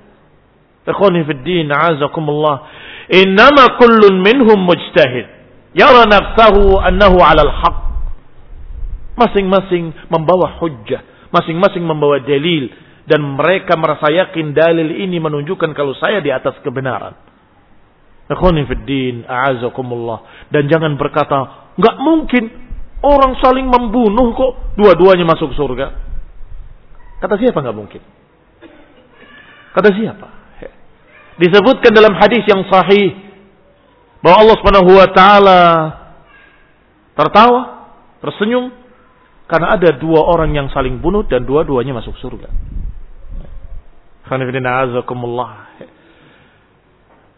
Ikhwani 0.85 1.25
fiddin, 1.25 1.73
azakumullah. 1.73 2.69
Innama 3.09 3.81
kullun 3.81 4.21
minhum 4.21 4.61
mujtahid. 4.61 5.27
Yara 5.73 6.05
nafsahu 6.05 6.77
annahu 6.77 7.17
alal 7.25 7.53
haq. 7.57 7.77
Masing-masing 9.17 9.97
membawa 10.13 10.61
hujjah. 10.61 11.01
Masing-masing 11.33 11.89
membawa 11.89 12.21
dalil 12.21 12.69
dan 13.03 13.21
mereka 13.35 13.75
merasa 13.75 14.07
yakin 14.11 14.55
dalil 14.55 14.87
ini 14.87 15.19
menunjukkan 15.19 15.75
kalau 15.75 15.95
saya 15.99 16.23
di 16.23 16.31
atas 16.31 16.55
kebenaran. 16.63 17.15
Dan 20.49 20.63
jangan 20.71 20.95
berkata, 20.95 21.39
nggak 21.75 21.97
mungkin 21.99 22.45
orang 23.03 23.35
saling 23.43 23.67
membunuh 23.67 24.31
kok 24.33 24.53
dua-duanya 24.79 25.27
masuk 25.27 25.51
surga. 25.59 25.87
Kata 27.19 27.35
siapa 27.39 27.59
nggak 27.59 27.77
mungkin? 27.77 28.03
Kata 29.75 29.89
siapa? 29.91 30.29
Disebutkan 31.43 31.97
dalam 31.97 32.15
hadis 32.15 32.45
yang 32.45 32.63
sahih 32.69 33.17
bahwa 34.23 34.37
Allah 34.47 34.57
Subhanahu 34.61 34.91
wa 34.95 35.09
taala 35.11 35.61
tertawa, 37.19 37.61
tersenyum 38.23 38.71
Karena 39.53 39.77
ada 39.77 39.93
dua 40.01 40.25
orang 40.33 40.57
yang 40.57 40.73
saling 40.73 40.97
bunuh 40.97 41.29
dan 41.29 41.45
dua-duanya 41.45 41.93
masuk 41.93 42.17
surga. 42.25 42.49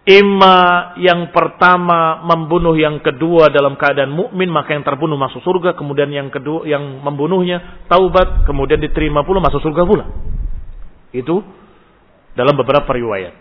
Ima 0.04 0.92
yang 1.00 1.32
pertama 1.32 2.20
membunuh 2.28 2.76
yang 2.76 3.00
kedua 3.00 3.48
dalam 3.48 3.72
keadaan 3.80 4.12
mukmin 4.12 4.52
maka 4.52 4.76
yang 4.76 4.84
terbunuh 4.84 5.16
masuk 5.16 5.40
surga 5.40 5.72
kemudian 5.80 6.12
yang 6.12 6.28
kedua 6.28 6.68
yang 6.68 7.00
membunuhnya 7.00 7.88
taubat 7.88 8.44
kemudian 8.44 8.84
diterima 8.84 9.24
pula 9.24 9.40
masuk 9.40 9.64
surga 9.64 9.82
pula. 9.88 10.04
Itu 11.08 11.40
dalam 12.36 12.52
beberapa 12.52 12.92
riwayat. 12.92 13.32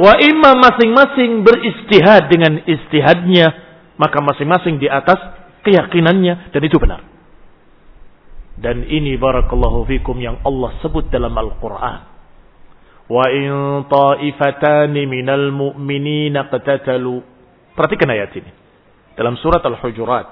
Wa 0.00 0.16
imma 0.16 0.56
masing-masing 0.64 1.44
beristihad 1.44 2.32
dengan 2.32 2.64
istihadnya 2.64 3.52
maka 4.00 4.24
masing-masing 4.24 4.80
di 4.80 4.88
atas 4.88 5.20
keyakinannya 5.60 6.52
dan 6.56 6.62
itu 6.64 6.76
benar. 6.80 7.15
Dan 8.56 8.88
ini 8.88 9.20
barakallahu 9.20 9.84
fikum 9.84 10.16
yang 10.16 10.40
Allah 10.40 10.72
sebut 10.80 11.12
dalam 11.12 11.36
Al-Quran. 11.36 12.16
In 13.12 13.84
ta'ifatani 13.86 15.04
minal 15.04 15.52
mu'minina 15.52 16.48
qatatalu. 16.48 17.20
Perhatikan 17.76 18.08
ayat 18.10 18.32
ini. 18.34 18.50
Dalam 19.14 19.36
surat 19.38 19.60
Al-Hujurat. 19.60 20.26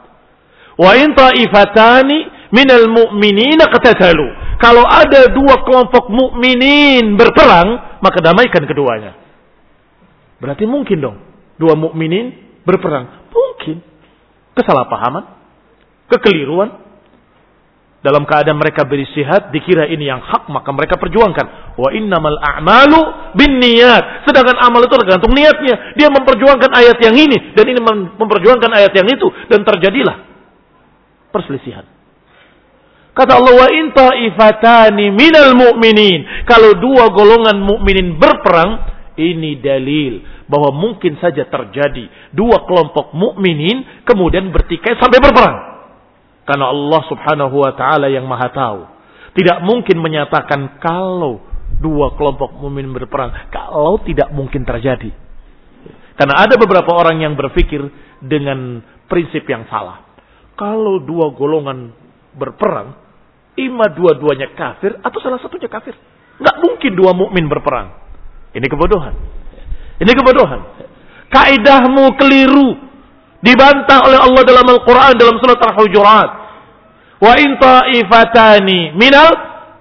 In 0.81 1.13
ta'ifatani 1.13 2.49
minal 2.51 2.89
mu'minina 2.89 3.69
qatatalu. 3.69 4.57
Kalau 4.59 4.87
ada 4.89 5.29
dua 5.29 5.61
kelompok 5.67 6.09
mukminin 6.09 7.21
berperang, 7.21 8.01
maka 8.01 8.19
damaikan 8.25 8.65
keduanya. 8.65 9.13
Berarti 10.41 10.65
mungkin 10.65 10.99
dong. 11.05 11.17
Dua 11.61 11.77
mukminin 11.77 12.33
berperang. 12.65 13.29
Mungkin 13.29 13.85
kesalahpahaman, 14.57 15.25
kekeliruan. 16.09 16.84
Dalam 18.05 18.29
keadaan 18.29 18.61
mereka 18.61 18.85
beristihad, 18.85 19.49
dikira 19.49 19.89
ini 19.89 20.05
yang 20.05 20.21
hak, 20.21 20.53
maka 20.53 20.69
mereka 20.77 21.01
perjuangkan. 21.01 21.73
Wa 21.81 21.89
innamal 21.97 22.37
a'malu 22.37 23.33
bin 23.33 23.57
niat. 23.57 24.29
Sedangkan 24.29 24.61
amal 24.61 24.85
itu 24.85 24.93
tergantung 24.93 25.33
niatnya. 25.33 25.97
Dia 25.97 26.13
memperjuangkan 26.13 26.69
ayat 26.69 27.01
yang 27.01 27.17
ini, 27.17 27.57
dan 27.57 27.65
ini 27.65 27.81
memperjuangkan 28.21 28.71
ayat 28.77 28.93
yang 28.93 29.09
itu. 29.09 29.25
Dan 29.49 29.65
terjadilah 29.65 30.21
perselisihan. 31.33 31.89
Kata 33.17 33.41
Allah 33.41 33.57
wa 33.57 33.69
inta 33.73 34.13
ifatani 34.21 35.09
minal 35.09 35.57
mu'minin. 35.57 36.45
Kalau 36.45 36.77
dua 36.77 37.09
golongan 37.09 37.57
mukminin 37.57 38.21
berperang, 38.21 38.85
ini 39.17 39.65
dalil 39.65 40.45
bahwa 40.45 40.77
mungkin 40.77 41.17
saja 41.25 41.49
terjadi 41.49 42.05
dua 42.37 42.69
kelompok 42.69 43.17
mukminin 43.17 44.05
kemudian 44.05 44.53
bertikai 44.53 45.01
sampai 45.01 45.25
berperang. 45.25 45.74
Karena 46.45 46.69
Allah 46.69 47.03
Subhanahu 47.09 47.57
wa 47.57 47.73
taala 47.73 48.13
yang 48.13 48.29
Maha 48.29 48.49
tahu. 48.53 48.81
Tidak 49.35 49.65
mungkin 49.67 49.99
menyatakan 49.99 50.79
kalau 50.79 51.43
dua 51.81 52.15
kelompok 52.15 52.55
mukmin 52.55 52.93
berperang, 52.95 53.51
kalau 53.51 53.99
tidak 54.05 54.31
mungkin 54.31 54.63
terjadi. 54.63 55.11
Karena 56.15 56.47
ada 56.47 56.55
beberapa 56.55 56.95
orang 56.95 57.19
yang 57.27 57.35
berpikir 57.35 57.83
dengan 58.23 58.79
prinsip 59.11 59.43
yang 59.51 59.67
salah. 59.67 60.07
Kalau 60.55 61.03
dua 61.03 61.35
golongan 61.35 61.91
berperang, 62.39 62.95
ima 63.59 63.91
dua-duanya 63.91 64.55
kafir 64.55 64.95
atau 65.03 65.19
salah 65.19 65.43
satunya 65.43 65.67
kafir. 65.67 65.99
Nggak 66.39 66.57
mungkin 66.63 66.93
dua 66.95 67.11
mukmin 67.15 67.51
berperang. 67.51 67.91
Ini 68.55 68.67
kebodohan. 68.71 69.15
Ini 69.99 70.13
kebodohan. 70.15 70.61
Kaidahmu 71.31 72.15
keliru. 72.15 72.94
Dibantah 73.45 74.09
oleh 74.09 74.17
Allah 74.17 74.43
dalam 74.49 74.65
Al-Quran 74.65 75.21
dalam 75.21 75.37
surat 75.37 75.61
Al-Hujurat. 75.61 76.31
Wa 77.21 77.33
in 77.37 77.61
ta'ifatani 77.61 78.97
minal 78.97 79.33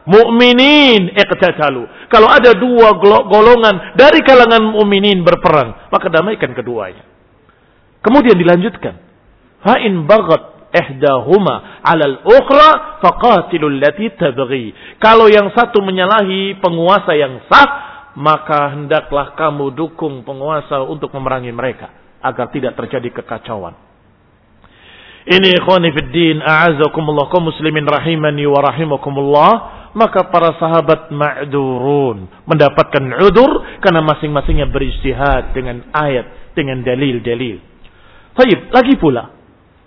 mu'minin 0.04 1.16
iqtatalu. 1.16 2.12
Kalau 2.12 2.28
ada 2.28 2.52
dua 2.60 3.00
golongan 3.00 3.96
dari 3.96 4.20
kalangan 4.20 4.68
mu'minin 4.68 5.24
berperang, 5.24 5.88
maka 5.88 6.12
damaikan 6.12 6.52
keduanya. 6.52 7.08
Kemudian 8.04 8.36
dilanjutkan. 8.36 9.00
Fa 9.64 9.80
in 9.80 10.04
bagat 10.04 10.76
ihdahuma 10.76 11.80
'ala 11.88 12.04
al-ukhra 12.04 13.00
faqatilul 13.00 13.80
lati 13.80 14.12
tabghi. 14.20 15.00
Kalau 15.00 15.32
yang 15.32 15.56
satu 15.56 15.80
menyalahi 15.80 16.60
penguasa 16.60 17.16
yang 17.16 17.40
sah, 17.48 17.70
maka 18.20 18.76
hendaklah 18.76 19.40
kamu 19.40 19.72
dukung 19.72 20.28
penguasa 20.28 20.84
untuk 20.84 21.16
memerangi 21.16 21.56
mereka 21.56 22.03
agar 22.24 22.50
tidak 22.56 22.80
terjadi 22.80 23.12
kekacauan. 23.22 23.76
Ini 25.24 25.56
ikhwani 25.60 25.92
fid 25.96 26.10
din 26.12 26.38
a'azakumullah 26.44 27.32
kaum 27.32 27.48
muslimin 27.48 27.88
rahimani 27.88 28.44
wa 28.44 28.60
rahimakumullah 28.60 29.52
maka 29.96 30.28
para 30.28 30.58
sahabat 30.58 31.14
ma'durun 31.14 32.28
mendapatkan 32.50 33.04
udur 33.24 33.80
karena 33.80 34.02
masing-masingnya 34.04 34.68
beristihad 34.68 35.54
dengan 35.56 35.86
ayat 35.94 36.52
dengan 36.58 36.82
dalil-dalil. 36.84 37.62
Baik, 38.34 38.74
lagi 38.74 38.94
pula 38.98 39.30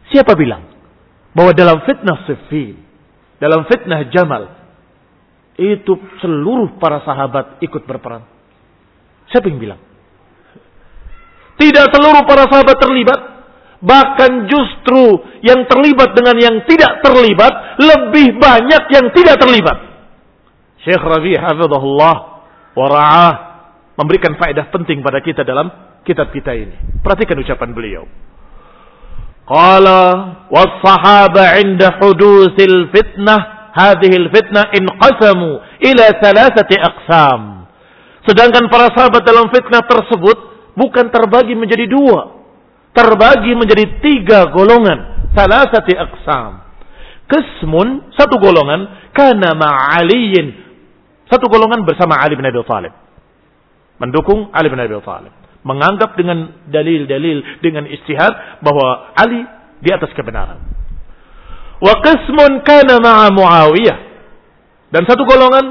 siapa 0.09 0.33
bilang 0.39 0.63
bahwa 1.35 1.53
dalam 1.53 1.83
fitnah 1.85 2.25
Siffin, 2.25 2.79
dalam 3.43 3.67
fitnah 3.67 4.09
Jamal 4.09 4.57
itu 5.59 5.93
seluruh 6.23 6.81
para 6.81 7.03
sahabat 7.05 7.61
ikut 7.61 7.85
berperang. 7.85 8.25
Siapa 9.29 9.51
yang 9.51 9.61
bilang? 9.61 9.81
Tidak 11.57 11.87
seluruh 11.93 12.23
para 12.29 12.45
sahabat 12.49 12.77
terlibat. 12.77 13.21
Bahkan 13.77 14.49
justru 14.49 15.21
yang 15.45 15.69
terlibat 15.69 16.17
dengan 16.17 16.37
yang 16.41 16.57
tidak 16.65 17.05
terlibat 17.05 17.77
lebih 17.77 18.41
banyak 18.41 18.83
yang 18.89 19.07
tidak 19.13 19.37
terlibat. 19.37 19.77
Syekh 20.81 21.03
Rabi 21.03 21.37
hafizahullah 21.37 22.17
wa 22.77 22.87
ra'ah 22.89 23.35
memberikan 24.01 24.37
faedah 24.37 24.69
penting 24.73 25.01
pada 25.05 25.21
kita 25.21 25.45
dalam 25.45 25.69
kitab 26.07 26.33
kita 26.33 26.57
ini. 26.57 27.03
Perhatikan 27.03 27.37
ucapan 27.41 27.71
beliau. 27.77 28.05
Qala 29.47 30.03
was 30.51 30.73
sahaba 30.83 31.59
'inda 31.61 32.01
hudusil 32.03 32.91
fitnah 32.91 33.71
hadhil 33.77 34.31
fitnah 34.33 34.73
inqasamu 34.73 35.63
ila 35.85 36.07
thalathati 36.19 36.75
aqsam. 36.81 37.43
Sedangkan 38.27 38.67
para 38.73 38.91
sahabat 38.91 39.23
dalam 39.23 39.47
fitnah 39.55 39.87
tersebut 39.87 40.56
bukan 40.77 41.09
terbagi 41.11 41.57
menjadi 41.57 41.89
dua. 41.89 42.37
Terbagi 42.93 43.53
menjadi 43.57 44.01
tiga 44.01 44.53
golongan. 44.53 45.33
Thalathati 45.33 45.93
aqsam. 45.97 46.65
Kesmun, 47.27 48.15
satu 48.15 48.39
golongan. 48.39 49.11
Kana 49.13 49.57
ma'aliyin. 49.57 50.53
Satu 51.27 51.51
golongan 51.51 51.83
bersama 51.83 52.21
Ali 52.23 52.39
bin 52.39 52.47
Abi 52.47 52.63
Thalib. 52.63 52.95
Mendukung 53.99 54.53
Ali 54.55 54.71
bin 54.71 54.79
Abi 54.79 54.95
Thalib. 55.03 55.33
Menganggap 55.67 56.15
dengan 56.15 56.55
dalil-dalil, 56.71 57.59
dengan 57.59 57.91
istihad 57.91 58.63
bahwa 58.63 59.11
Ali 59.19 59.43
di 59.83 59.91
atas 59.91 60.15
kebenaran. 60.15 60.63
Wa 61.83 62.01
qismun 62.01 62.63
kana 62.63 63.03
ma'a 63.03 63.29
Muawiyah. 63.35 63.99
Dan 64.95 65.03
satu 65.05 65.27
golongan 65.27 65.67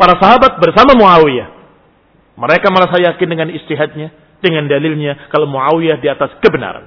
para 0.00 0.16
sahabat 0.18 0.58
bersama 0.58 0.96
Muawiyah. 0.96 1.48
Mereka 2.36 2.68
merasa 2.68 3.00
yakin 3.00 3.28
dengan 3.32 3.48
istihadnya, 3.48 4.12
dengan 4.46 4.70
dalilnya 4.70 5.26
kalau 5.34 5.50
Muawiyah 5.50 5.98
di 5.98 6.06
atas 6.06 6.38
kebenaran. 6.38 6.86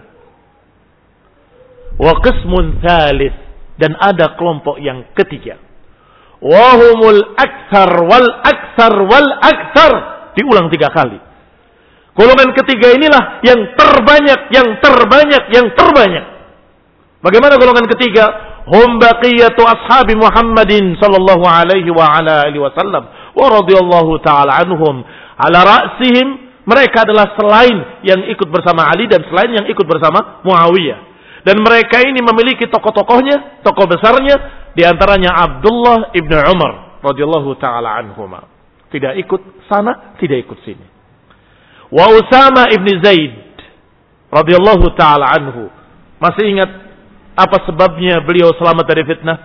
Wa 2.00 2.16
qismun 2.24 2.80
thalith 2.80 3.36
dan 3.76 4.00
ada 4.00 4.40
kelompok 4.40 4.80
yang 4.80 5.12
ketiga. 5.12 5.60
Wahumul 6.40 7.36
akthar 7.36 7.92
wal 8.08 8.30
akthar 8.48 8.96
wal 9.04 9.30
akthar. 9.44 9.94
Diulang 10.40 10.72
tiga 10.72 10.88
kali. 10.96 11.20
Golongan 12.16 12.56
ketiga 12.56 12.96
inilah 12.96 13.44
yang 13.44 13.76
terbanyak, 13.76 14.48
yang 14.56 14.80
terbanyak, 14.80 15.44
yang 15.52 15.68
terbanyak. 15.76 16.26
Bagaimana 17.20 17.60
golongan 17.60 17.88
ketiga? 17.92 18.50
hum 18.70 19.02
baqiyatu 19.02 19.66
ashabi 19.66 20.14
Muhammadin 20.14 20.94
sallallahu 21.02 21.46
alaihi 21.46 21.90
wa 21.90 22.06
ala 22.06 22.46
alihi 22.46 22.62
wasallam 22.62 23.10
wa 23.34 23.46
radhiyallahu 23.50 24.22
taala 24.22 24.62
anhum 24.62 25.02
ala 25.42 25.60
ra'sihim 25.66 26.49
mereka 26.70 27.02
adalah 27.02 27.34
selain 27.34 28.06
yang 28.06 28.30
ikut 28.30 28.46
bersama 28.46 28.86
Ali 28.86 29.10
dan 29.10 29.26
selain 29.26 29.50
yang 29.58 29.66
ikut 29.66 29.86
bersama 29.90 30.46
Muawiyah. 30.46 31.10
Dan 31.42 31.66
mereka 31.66 32.06
ini 32.06 32.22
memiliki 32.22 32.70
tokoh-tokohnya 32.70 33.66
tokoh 33.66 33.90
besarnya 33.90 34.70
di 34.78 34.86
antaranya 34.86 35.34
Abdullah 35.34 36.14
ibnu 36.14 36.36
Umar 36.46 37.02
radhiyallahu 37.02 37.58
taala 37.58 37.98
anhuma. 37.98 38.46
Tidak 38.94 39.18
ikut 39.18 39.66
sana 39.66 40.14
tidak 40.22 40.46
ikut 40.46 40.60
sini. 40.62 40.86
Wa 41.90 42.06
Usama 42.14 42.70
ibni 42.70 43.02
Zaid 43.02 43.34
radhiyallahu 44.30 44.94
taala 44.94 45.26
anhu. 45.34 45.74
Masih 46.22 46.54
ingat 46.54 46.70
apa 47.34 47.66
sebabnya 47.66 48.22
beliau 48.22 48.54
selamat 48.60 48.86
dari 48.86 49.04
fitnah? 49.08 49.38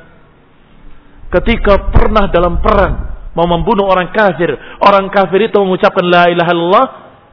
Ketika 1.30 1.88
pernah 1.88 2.28
dalam 2.28 2.60
perang 2.60 2.94
mau 3.34 3.46
membunuh 3.46 3.86
orang 3.86 4.10
kafir, 4.10 4.54
orang 4.82 5.10
kafir 5.10 5.46
itu 5.46 5.56
mengucapkan 5.62 6.06
la 6.06 6.30
ilaha 6.30 6.50
illallah, 6.52 6.86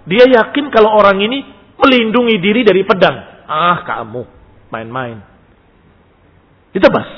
dia 0.05 0.25
yakin 0.25 0.73
kalau 0.73 0.97
orang 0.97 1.21
ini 1.21 1.45
melindungi 1.77 2.35
diri 2.41 2.61
dari 2.65 2.81
pedang. 2.85 3.45
Ah, 3.45 3.81
kamu 3.85 4.23
main-main. 4.71 5.19
Ditebas. 6.71 7.09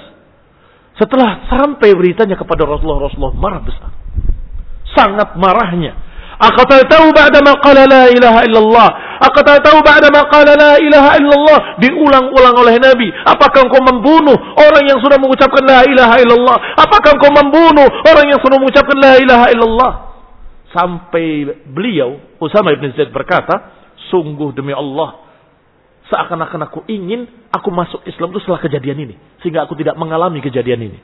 Setelah 0.98 1.46
sampai 1.50 1.94
beritanya 1.94 2.38
kepada 2.38 2.66
Rasulullah, 2.66 3.10
Rasulullah 3.10 3.38
marah 3.38 3.62
besar. 3.62 3.92
Sangat 4.94 5.38
marahnya. 5.38 5.94
tahu 6.90 7.08
ba'da 7.14 7.40
ma 7.42 7.58
qala 7.62 7.86
la 7.86 8.04
ilaha 8.10 8.46
illallah. 8.46 8.90
tahu 9.42 9.80
ba'da 9.82 10.10
ma 10.14 10.22
qala 10.30 10.54
la 10.54 10.74
ilaha 10.78 11.18
illallah. 11.18 11.60
Diulang-ulang 11.82 12.56
oleh 12.58 12.76
Nabi. 12.78 13.10
Apakah 13.26 13.66
engkau 13.66 13.82
membunuh 13.82 14.38
orang 14.58 14.86
yang 14.86 15.00
sudah 15.02 15.18
mengucapkan 15.18 15.64
la 15.66 15.82
ilaha 15.86 16.16
illallah? 16.22 16.58
Apakah 16.78 17.18
engkau 17.18 17.32
membunuh 17.32 17.90
orang 18.06 18.26
yang 18.30 18.40
sudah 18.42 18.58
mengucapkan 18.62 18.98
la 19.02 19.14
ilaha 19.18 19.46
illallah? 19.50 20.13
Sampai 20.74 21.46
beliau, 21.70 22.18
Usama 22.42 22.74
ibn 22.74 22.90
Zaid 22.98 23.14
berkata, 23.14 23.86
sungguh 24.10 24.58
demi 24.58 24.74
Allah, 24.74 25.22
seakan-akan 26.10 26.62
aku 26.66 26.80
ingin 26.90 27.30
aku 27.54 27.70
masuk 27.70 28.02
Islam 28.10 28.34
itu 28.34 28.42
setelah 28.42 28.62
kejadian 28.62 29.06
ini. 29.06 29.16
Sehingga 29.46 29.70
aku 29.70 29.78
tidak 29.78 29.94
mengalami 30.02 30.42
kejadian 30.42 30.90
ini. 30.90 31.00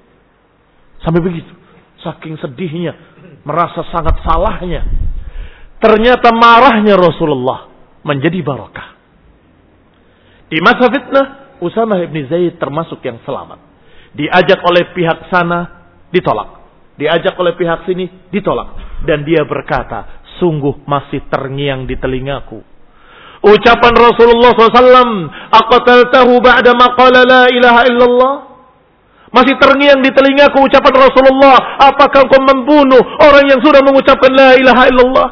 Sampai 1.05 1.21
begitu. 1.21 1.53
Saking 2.01 2.41
sedihnya, 2.41 2.97
merasa 3.45 3.85
sangat 3.93 4.17
salahnya. 4.25 4.89
Ternyata 5.79 6.33
marahnya 6.33 6.97
Rasulullah 6.97 7.69
menjadi 8.03 8.41
barakah. 8.43 8.87
Di 10.49 10.59
masa 10.65 10.89
fitnah, 10.89 11.27
Usama 11.61 12.01
ibn 12.01 12.25
Zaid 12.25 12.57
termasuk 12.57 12.99
yang 13.05 13.21
selamat. 13.21 13.61
Diajak 14.17 14.59
oleh 14.65 14.89
pihak 14.97 15.29
sana, 15.29 15.87
ditolak. 16.09 16.58
Diajak 16.99 17.39
oleh 17.39 17.55
pihak 17.55 17.87
sini, 17.87 18.27
ditolak. 18.27 18.75
Dan 19.07 19.23
dia 19.23 19.47
berkata, 19.47 20.27
sungguh 20.43 20.83
masih 20.83 21.23
terngiang 21.31 21.87
di 21.87 21.95
telingaku. 21.95 22.59
Ucapan 23.39 23.93
Rasulullah 23.95 24.51
SAW, 24.51 25.31
Aqataltahu 25.47 26.43
ba'da 26.43 26.75
maqala 26.75 27.23
la 27.23 27.43
ilaha 27.47 27.81
illallah. 27.87 28.33
Masih 29.31 29.55
terngiang 29.55 30.03
di 30.03 30.11
telingaku 30.11 30.65
ucapan 30.67 31.07
Rasulullah, 31.07 31.79
apakah 31.87 32.27
kau 32.27 32.41
membunuh 32.43 32.99
orang 33.21 33.45
yang 33.47 33.61
sudah 33.63 33.79
mengucapkan 33.79 34.33
la 34.33 34.57
ilaha 34.59 34.83
illallah? 34.91 35.27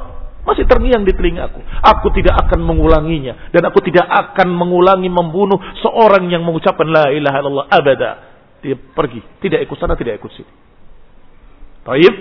Masih 0.47 0.63
terngiang 0.63 1.03
di 1.03 1.11
telingaku. 1.11 1.59
Aku 1.84 2.07
tidak 2.15 2.47
akan 2.47 2.63
mengulanginya. 2.63 3.51
Dan 3.51 3.68
aku 3.68 3.84
tidak 3.84 4.07
akan 4.07 4.55
mengulangi 4.55 5.11
membunuh 5.11 5.59
seorang 5.84 6.32
yang 6.32 6.47
mengucapkan 6.47 6.88
la 6.88 7.11
ilaha 7.11 7.43
illallah. 7.43 7.68
Abada. 7.68 8.11
Dia 8.63 8.80
pergi. 8.80 9.20
Tidak 9.43 9.59
ikut 9.68 9.76
sana, 9.76 9.99
tidak 9.99 10.24
ikut 10.24 10.32
sini. 10.32 10.51
Taib. 11.88 12.16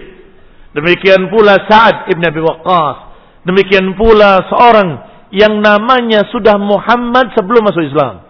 Demikian 0.76 1.26
pula 1.32 1.66
Sa'ad 1.66 2.06
ibn 2.14 2.22
Abi 2.22 2.38
Waqqas. 2.38 2.96
Demikian 3.42 3.98
pula 3.98 4.46
seorang 4.46 4.88
yang 5.34 5.58
namanya 5.58 6.30
sudah 6.30 6.54
Muhammad 6.60 7.34
sebelum 7.34 7.66
masuk 7.66 7.82
Islam. 7.82 8.22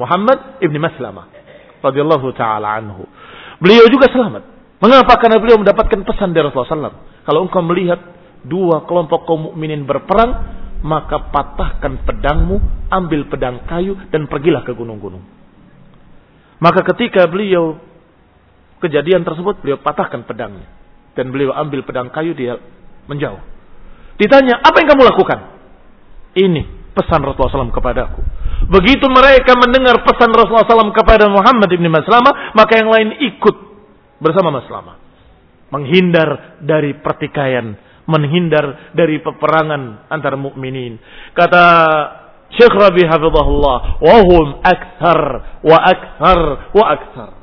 Muhammad 0.00 0.58
ibn 0.64 0.74
Maslamah. 0.82 1.30
radhiyallahu 1.82 2.30
taala 2.38 2.78
anhu. 2.78 3.06
Beliau 3.58 3.86
juga 3.90 4.06
selamat. 4.10 4.42
Mengapa? 4.78 5.18
Karena 5.18 5.38
beliau 5.38 5.58
mendapatkan 5.58 6.02
pesan 6.06 6.34
dari 6.34 6.46
Rasulullah 6.46 6.90
SAW. 6.90 7.26
Kalau 7.26 7.40
engkau 7.46 7.62
melihat 7.62 7.98
dua 8.46 8.86
kelompok 8.86 9.26
kaum 9.26 9.50
mukminin 9.50 9.86
berperang, 9.86 10.30
maka 10.82 11.30
patahkan 11.30 12.02
pedangmu, 12.02 12.58
ambil 12.90 13.30
pedang 13.30 13.62
kayu 13.66 13.94
dan 14.10 14.26
pergilah 14.26 14.66
ke 14.66 14.74
gunung-gunung. 14.74 15.22
Maka 16.58 16.86
ketika 16.94 17.26
beliau 17.26 17.78
kejadian 18.82 19.22
tersebut 19.22 19.62
beliau 19.62 19.78
patahkan 19.78 20.26
pedangnya 20.26 20.66
dan 21.14 21.30
beliau 21.30 21.54
ambil 21.54 21.86
pedang 21.86 22.10
kayu 22.10 22.34
dia 22.34 22.58
menjauh. 23.06 23.40
Ditanya, 24.18 24.60
apa 24.60 24.76
yang 24.82 24.88
kamu 24.92 25.02
lakukan? 25.08 25.38
Ini 26.32 26.62
pesan 26.92 27.24
Rasulullah 27.24 27.68
SAW 27.68 27.74
kepadaku. 27.74 28.20
Begitu 28.68 29.06
mereka 29.08 29.56
mendengar 29.58 30.00
pesan 30.04 30.30
Rasulullah 30.32 30.68
SAW 30.68 30.94
kepada 30.94 31.26
Muhammad 31.28 31.68
ibn 31.72 31.88
Maslama, 31.88 32.54
maka 32.54 32.78
yang 32.78 32.88
lain 32.92 33.18
ikut 33.18 33.56
bersama 34.22 34.54
Maslama. 34.54 35.00
Menghindar 35.72 36.60
dari 36.60 36.92
pertikaian, 37.00 37.74
menghindar 38.04 38.92
dari 38.92 39.18
peperangan 39.24 40.06
antara 40.12 40.36
mukminin. 40.36 41.00
Kata 41.32 41.64
Syekh 42.52 42.76
Rabi 42.76 43.08
Hafizahullah, 43.08 44.04
wahum 44.04 44.60
akthar 44.60 45.20
wa 45.64 45.78
akthar 45.80 46.40
wa 46.76 46.84
akthar. 46.92 47.41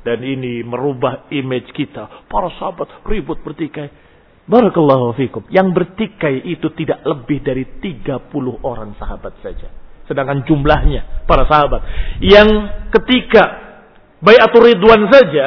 Dan 0.00 0.24
ini 0.24 0.64
merubah 0.64 1.28
image 1.28 1.76
kita. 1.76 2.26
Para 2.28 2.48
sahabat 2.56 3.04
ribut 3.04 3.40
bertikai. 3.44 3.88
Barakallahu 4.48 5.14
fikum. 5.14 5.44
Yang 5.52 5.68
bertikai 5.76 6.42
itu 6.48 6.72
tidak 6.74 7.04
lebih 7.04 7.38
dari 7.44 7.64
30 7.78 8.18
orang 8.64 8.96
sahabat 8.96 9.38
saja. 9.44 9.68
Sedangkan 10.10 10.42
jumlahnya 10.42 11.28
para 11.28 11.46
sahabat. 11.46 11.86
Yang 12.18 12.48
ketika 12.98 13.70
Bayatul 14.20 14.68
Ridwan 14.68 15.06
saja 15.06 15.46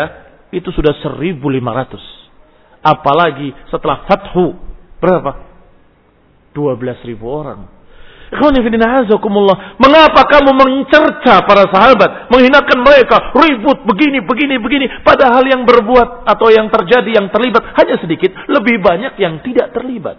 itu 0.55 0.69
sudah 0.71 0.95
1500. 1.03 2.79
Apalagi 2.79 3.51
setelah 3.67 4.07
Fathu 4.07 4.55
berapa? 5.03 5.51
12.000 6.55 7.17
orang. 7.25 7.82
Mengapa 9.79 10.21
kamu 10.29 10.51
mencerca 10.55 11.45
para 11.45 11.69
sahabat, 11.69 12.29
menghinakan 12.33 12.79
mereka, 12.81 13.33
ribut 13.37 13.85
begini, 13.85 14.23
begini, 14.25 14.55
begini, 14.57 14.85
padahal 15.05 15.45
yang 15.45 15.63
berbuat 15.63 16.25
atau 16.25 16.47
yang 16.49 16.69
terjadi, 16.73 17.19
yang 17.19 17.27
terlibat 17.29 17.73
hanya 17.77 17.95
sedikit, 18.01 18.33
lebih 18.49 18.81
banyak 18.81 19.13
yang 19.21 19.41
tidak 19.45 19.71
terlibat. 19.75 20.17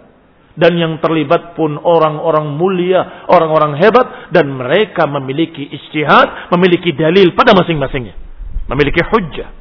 Dan 0.55 0.79
yang 0.79 1.03
terlibat 1.03 1.59
pun 1.59 1.75
orang-orang 1.75 2.55
mulia, 2.55 3.27
orang-orang 3.27 3.75
hebat, 3.75 4.31
dan 4.31 4.55
mereka 4.55 5.03
memiliki 5.03 5.67
istihad, 5.67 6.47
memiliki 6.55 6.95
dalil 6.95 7.35
pada 7.35 7.51
masing-masingnya. 7.51 8.15
Memiliki 8.71 9.03
hujjah. 9.03 9.51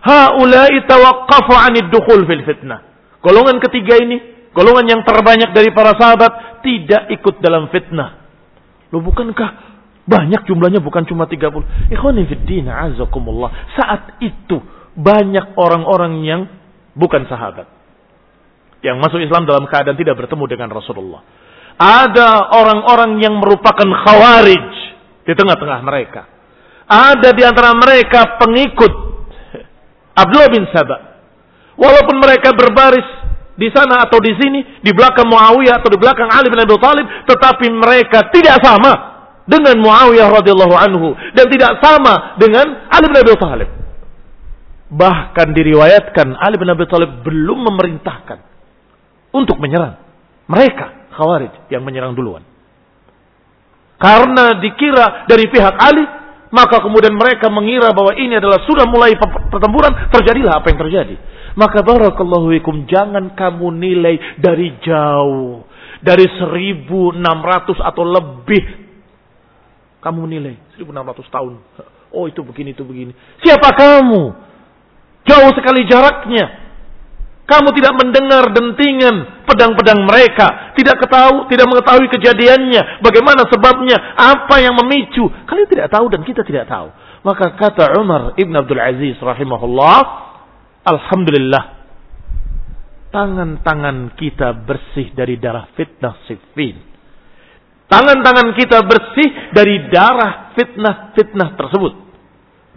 Haulai 0.00 0.80
tawaqqafu 0.86 1.52
'anid 1.52 1.90
dukhul 1.90 2.24
fil 2.30 2.46
fitnah. 2.46 2.80
Golongan 3.20 3.60
ketiga 3.60 4.00
ini 4.00 4.39
golongan 4.54 4.86
yang 4.86 5.00
terbanyak 5.06 5.50
dari 5.54 5.70
para 5.70 5.94
sahabat 5.94 6.62
tidak 6.64 7.10
ikut 7.14 7.38
dalam 7.42 7.70
fitnah. 7.70 8.20
Loh 8.90 9.02
bukankah 9.02 9.70
banyak 10.10 10.42
jumlahnya 10.50 10.82
bukan 10.82 11.06
cuma 11.06 11.30
30. 11.30 11.94
Ikhwani 11.94 12.26
fiddin 12.26 12.66
azakumullah. 12.66 13.74
Saat 13.78 14.18
itu 14.18 14.58
banyak 14.98 15.54
orang-orang 15.54 16.26
yang 16.26 16.40
bukan 16.98 17.30
sahabat. 17.30 17.70
Yang 18.82 18.96
masuk 18.98 19.20
Islam 19.22 19.46
dalam 19.46 19.68
keadaan 19.70 19.94
tidak 19.94 20.18
bertemu 20.18 20.44
dengan 20.50 20.68
Rasulullah. 20.72 21.22
Ada 21.80 22.50
orang-orang 22.58 23.22
yang 23.22 23.38
merupakan 23.38 23.86
khawarij 23.86 24.68
di 25.24 25.32
tengah-tengah 25.32 25.80
mereka. 25.84 26.26
Ada 26.90 27.30
di 27.30 27.42
antara 27.46 27.70
mereka 27.76 28.34
pengikut 28.40 28.92
Abdullah 30.16 30.50
bin 30.50 30.66
Sabah. 30.74 31.00
Walaupun 31.78 32.16
mereka 32.18 32.52
berbaris 32.52 33.19
di 33.60 33.68
sana 33.76 34.08
atau 34.08 34.16
di 34.24 34.32
sini, 34.40 34.80
di 34.80 34.88
belakang 34.96 35.28
Muawiyah 35.28 35.84
atau 35.84 35.92
di 35.92 36.00
belakang 36.00 36.32
Ali 36.32 36.48
bin 36.48 36.64
Abi 36.64 36.80
Thalib, 36.80 37.04
tetapi 37.28 37.68
mereka 37.68 38.32
tidak 38.32 38.56
sama 38.64 38.92
dengan 39.44 39.76
Muawiyah 39.84 40.32
radhiyallahu 40.32 40.74
anhu 40.80 41.12
dan 41.36 41.44
tidak 41.52 41.76
sama 41.84 42.40
dengan 42.40 42.88
Ali 42.88 43.06
bin 43.12 43.18
Abi 43.20 43.36
Thalib. 43.36 43.68
Bahkan 44.90 45.52
diriwayatkan 45.52 46.40
Ali 46.40 46.56
bin 46.56 46.72
Abi 46.72 46.88
Thalib 46.88 47.20
belum 47.20 47.68
memerintahkan 47.68 48.38
untuk 49.36 49.60
menyerang. 49.60 50.00
Mereka 50.48 51.12
Khawarij 51.20 51.68
yang 51.68 51.84
menyerang 51.84 52.16
duluan. 52.16 52.40
Karena 54.00 54.56
dikira 54.56 55.28
dari 55.28 55.44
pihak 55.52 55.76
Ali, 55.76 56.04
maka 56.50 56.82
kemudian 56.82 57.14
mereka 57.14 57.46
mengira 57.46 57.94
bahwa 57.94 58.10
ini 58.18 58.34
adalah 58.34 58.66
sudah 58.66 58.82
mulai 58.90 59.14
pertempuran, 59.50 60.10
terjadilah 60.10 60.58
apa 60.58 60.66
yang 60.74 60.80
terjadi. 60.82 61.16
Maka 61.54 61.82
barakallahu 61.86 62.50
fikum 62.58 62.90
jangan 62.90 63.38
kamu 63.38 63.70
nilai 63.78 64.14
dari 64.38 64.74
jauh. 64.82 65.66
Dari 66.00 66.26
1600 66.26 67.20
atau 67.76 68.02
lebih. 68.02 68.64
Kamu 70.00 70.26
nilai 70.26 70.56
1600 70.80 71.28
tahun. 71.28 71.52
Oh 72.10 72.26
itu 72.26 72.42
begini, 72.42 72.74
itu 72.74 72.82
begini. 72.82 73.12
Siapa 73.46 73.70
kamu? 73.70 74.22
Jauh 75.28 75.52
sekali 75.54 75.86
jaraknya. 75.86 76.69
Kamu 77.50 77.74
tidak 77.74 77.98
mendengar 77.98 78.46
dentingan 78.54 79.42
pedang-pedang 79.42 80.06
mereka. 80.06 80.70
Tidak 80.78 80.94
ketahui, 81.02 81.50
tidak 81.50 81.66
mengetahui 81.66 82.06
kejadiannya. 82.06 83.02
Bagaimana 83.02 83.42
sebabnya. 83.50 83.98
Apa 84.14 84.62
yang 84.62 84.78
memicu. 84.78 85.26
Kalian 85.50 85.66
tidak 85.66 85.90
tahu 85.90 86.06
dan 86.14 86.22
kita 86.22 86.46
tidak 86.46 86.70
tahu. 86.70 86.94
Maka 87.26 87.58
kata 87.58 87.98
Umar 87.98 88.38
ibn 88.38 88.54
Abdul 88.54 88.78
Aziz 88.78 89.18
rahimahullah. 89.18 89.98
Alhamdulillah. 90.86 91.64
Tangan-tangan 93.10 94.14
kita 94.14 94.54
bersih 94.62 95.10
dari 95.18 95.34
darah 95.42 95.66
fitnah 95.74 96.14
sifin. 96.30 96.78
Tangan-tangan 97.90 98.54
kita 98.54 98.86
bersih 98.86 99.50
dari 99.50 99.90
darah 99.90 100.54
fitnah-fitnah 100.54 101.58
tersebut. 101.58 101.94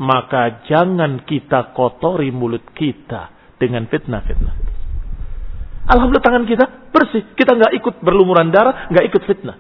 Maka 0.02 0.66
jangan 0.66 1.22
kita 1.22 1.78
kotori 1.78 2.34
mulut 2.34 2.66
kita 2.74 3.30
dengan 3.62 3.86
fitnah-fitnah. 3.86 4.63
Alhamdulillah 5.84 6.24
tangan 6.24 6.46
kita 6.48 6.66
bersih. 6.96 7.36
Kita 7.36 7.56
nggak 7.56 7.74
ikut 7.80 7.96
berlumuran 8.00 8.50
darah, 8.54 8.88
nggak 8.88 9.06
ikut 9.12 9.24
fitnah. 9.28 9.58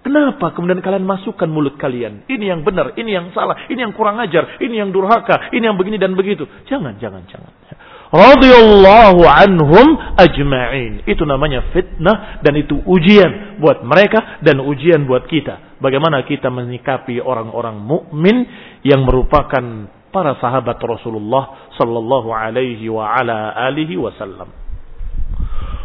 Kenapa 0.00 0.56
kemudian 0.56 0.80
kalian 0.80 1.04
masukkan 1.04 1.44
mulut 1.44 1.76
kalian? 1.76 2.24
Ini 2.24 2.56
yang 2.56 2.64
benar, 2.64 2.96
ini 2.96 3.12
yang 3.12 3.36
salah, 3.36 3.68
ini 3.68 3.84
yang 3.84 3.92
kurang 3.92 4.16
ajar, 4.16 4.56
ini 4.64 4.80
yang 4.80 4.88
durhaka, 4.96 5.52
ini 5.52 5.60
yang 5.60 5.76
begini 5.76 6.00
dan 6.00 6.16
begitu. 6.16 6.48
Jangan, 6.72 6.96
jangan, 6.96 7.20
jangan. 7.28 7.52
Radiyallahu 8.10 9.22
anhum 9.22 9.86
ajma'in. 10.16 11.04
Itu 11.04 11.28
namanya 11.28 11.68
fitnah 11.70 12.40
dan 12.40 12.56
itu 12.56 12.80
ujian 12.88 13.60
buat 13.60 13.84
mereka 13.84 14.40
dan 14.40 14.58
ujian 14.64 15.04
buat 15.04 15.28
kita. 15.28 15.78
Bagaimana 15.78 16.24
kita 16.24 16.48
menyikapi 16.48 17.20
orang-orang 17.20 17.78
mukmin 17.78 18.48
yang 18.82 19.04
merupakan 19.04 19.62
para 20.10 20.32
sahabat 20.42 20.80
Rasulullah 20.82 21.70
sallallahu 21.78 22.34
alaihi 22.34 22.88
wa 22.90 23.04
ala 23.14 23.54
alihi 23.68 23.94
wasallam. 24.00 24.59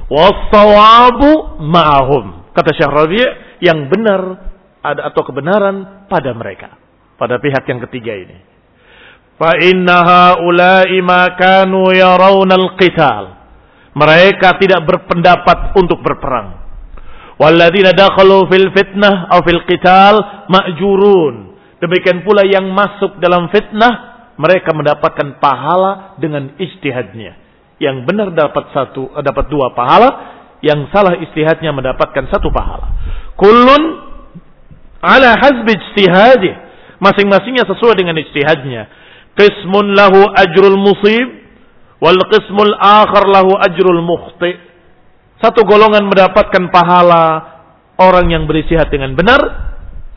Was-sawabu 0.06 1.62
ma'ahum. 1.66 2.54
Kata 2.54 2.72
Syekh 2.72 2.92
Rabi' 2.94 3.30
yang 3.66 3.90
benar 3.90 4.22
ada 4.86 5.10
atau 5.10 5.22
kebenaran 5.26 6.06
pada 6.06 6.30
mereka. 6.38 6.78
Pada 7.18 7.42
pihak 7.42 7.66
yang 7.66 7.82
ketiga 7.90 8.14
ini. 8.14 8.38
Fa 9.36 9.58
inna 9.60 9.98
haula'i 10.06 11.02
ma 11.02 11.34
kanu 11.36 11.92
yarawna 11.92 12.56
al-qital. 12.56 13.24
Mereka 13.96 14.60
tidak 14.60 14.84
berpendapat 14.86 15.74
untuk 15.80 16.04
berperang. 16.04 16.64
Walladzina 17.36 17.92
dakhalu 17.92 18.48
fil 18.48 18.72
fitnah 18.72 19.28
atau 19.32 19.44
fil 19.44 19.64
qital 19.68 20.48
ma'jurun. 20.48 21.56
Demikian 21.84 22.24
pula 22.24 22.48
yang 22.48 22.72
masuk 22.72 23.20
dalam 23.20 23.52
fitnah 23.52 24.16
mereka 24.40 24.72
mendapatkan 24.72 25.40
pahala 25.40 26.16
dengan 26.20 26.56
ijtihadnya. 26.60 27.45
Yang 27.78 28.08
benar 28.08 28.32
dapat 28.32 28.72
satu 28.72 29.12
dapat 29.20 29.46
dua 29.52 29.76
pahala, 29.76 30.10
yang 30.64 30.88
salah 30.90 31.20
istihadnya 31.20 31.76
mendapatkan 31.76 32.32
satu 32.32 32.50
pahala. 32.50 32.90
Kullun 33.36 33.84
ala 35.04 35.36
hasbi 35.38 35.76
ijtihadi. 35.76 36.52
Masing-masingnya 37.04 37.68
sesuai 37.68 38.00
dengan 38.00 38.16
ijtihadnya. 38.16 38.88
Qismun 39.36 39.92
lahu 39.94 40.24
ajrul 40.32 40.80
musib 40.80 41.28
wal 42.00 42.20
qismul 42.32 42.72
akhar 42.80 43.28
lahu 43.28 43.52
ajrul 43.60 44.02
mukhti. 44.02 44.56
Satu 45.44 45.68
golongan 45.68 46.08
mendapatkan 46.08 46.72
pahala 46.72 47.56
orang 48.00 48.32
yang 48.32 48.44
beristihad 48.48 48.88
dengan 48.88 49.16
benar, 49.16 49.42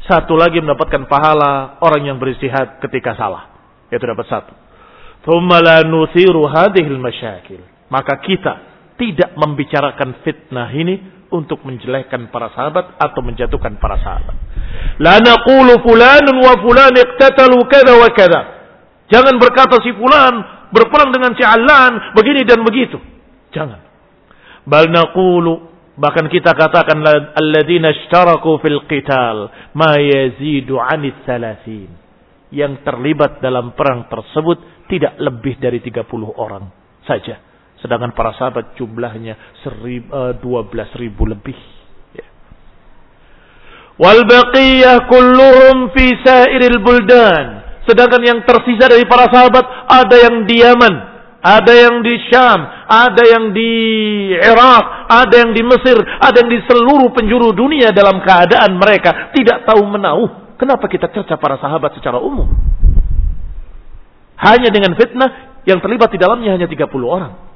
satu 0.06 0.38
lagi 0.38 0.62
mendapatkan 0.62 1.06
pahala 1.10 1.82
orang 1.82 2.06
yang 2.06 2.16
beristihad 2.22 2.78
ketika 2.82 3.18
salah. 3.18 3.50
Itu 3.90 4.02
dapat 4.02 4.26
satu. 4.30 4.52
Masyakil. 7.04 7.60
Maka 7.92 8.16
kita 8.24 8.54
tidak 8.96 9.36
membicarakan 9.36 10.24
fitnah 10.24 10.72
ini 10.72 11.18
untuk 11.28 11.60
menjelekkan 11.64 12.32
para 12.32 12.48
sahabat 12.56 12.96
atau 12.96 13.20
menjatuhkan 13.20 13.76
para 13.76 14.00
sahabat. 14.00 14.36
La 15.04 15.20
naqulu 15.20 15.84
fulanun 15.84 16.36
wa 16.40 16.54
fulan 16.64 16.96
wa 16.96 18.08
kada. 18.16 18.42
Jangan 19.08 19.36
berkata 19.40 19.76
si 19.84 19.92
fulan 19.92 20.34
berperang 20.72 21.12
dengan 21.12 21.32
si 21.36 21.44
alan 21.44 22.12
begini 22.16 22.44
dan 22.44 22.60
begitu. 22.64 22.96
Jangan. 23.52 23.80
Bal 24.68 24.88
naqulu 24.92 25.68
bahkan 25.96 26.28
kita 26.28 26.52
katakan 26.52 27.00
alladzina 27.36 27.92
ishtaraku 27.92 28.60
fil 28.60 28.84
qital 28.84 29.48
ma 29.76 29.96
yazidu 29.96 30.76
'anil 30.76 31.24
thalathin. 31.24 31.90
Yang 32.48 32.80
terlibat 32.80 33.44
dalam 33.44 33.76
perang 33.76 34.08
tersebut 34.08 34.77
tidak 34.88 35.20
lebih 35.20 35.60
dari 35.60 35.78
30 35.84 36.08
orang 36.34 36.64
saja 37.04 37.48
Sedangkan 37.78 38.10
para 38.10 38.34
sahabat 38.34 38.74
jumlahnya 38.74 39.34
eh, 39.62 40.32
dua 40.42 40.66
belas 40.66 40.90
ribu 40.98 41.30
lebih. 41.30 41.54
Ya. 42.14 42.26
Wal 44.02 44.26
baqiyah 44.26 45.06
kulluhum 45.06 45.94
fi 45.94 46.06
sairil 46.26 46.82
buldan. 46.82 47.46
Sedangkan 47.86 48.20
yang 48.20 48.38
tersisa 48.44 48.90
dari 48.90 49.06
para 49.06 49.30
sahabat 49.30 49.64
ada 49.88 50.16
yang 50.18 50.44
di 50.44 50.60
Yaman, 50.60 50.94
ada 51.40 51.72
yang 51.72 52.04
di 52.04 52.14
Syam, 52.28 52.60
ada 52.84 53.22
yang 53.24 53.54
di 53.54 53.72
Irak, 54.36 54.84
ada 55.08 55.34
yang 55.40 55.56
di 55.56 55.62
Mesir, 55.64 55.96
ada 55.96 56.36
yang 56.36 56.50
di 56.52 56.60
seluruh 56.68 57.08
penjuru 57.16 57.56
dunia 57.56 57.94
dalam 57.94 58.20
keadaan 58.20 58.76
mereka 58.76 59.32
tidak 59.32 59.64
tahu 59.64 59.86
menau. 59.88 60.50
Kenapa 60.58 60.90
kita 60.90 61.08
cerca 61.14 61.38
para 61.38 61.56
sahabat 61.62 61.94
secara 61.96 62.18
umum? 62.18 62.50
Hanya 64.38 64.70
dengan 64.70 64.94
fitnah 64.94 65.62
yang 65.66 65.82
terlibat 65.82 66.14
di 66.14 66.18
dalamnya 66.18 66.54
hanya 66.54 66.70
30 66.70 66.86
orang 67.04 67.48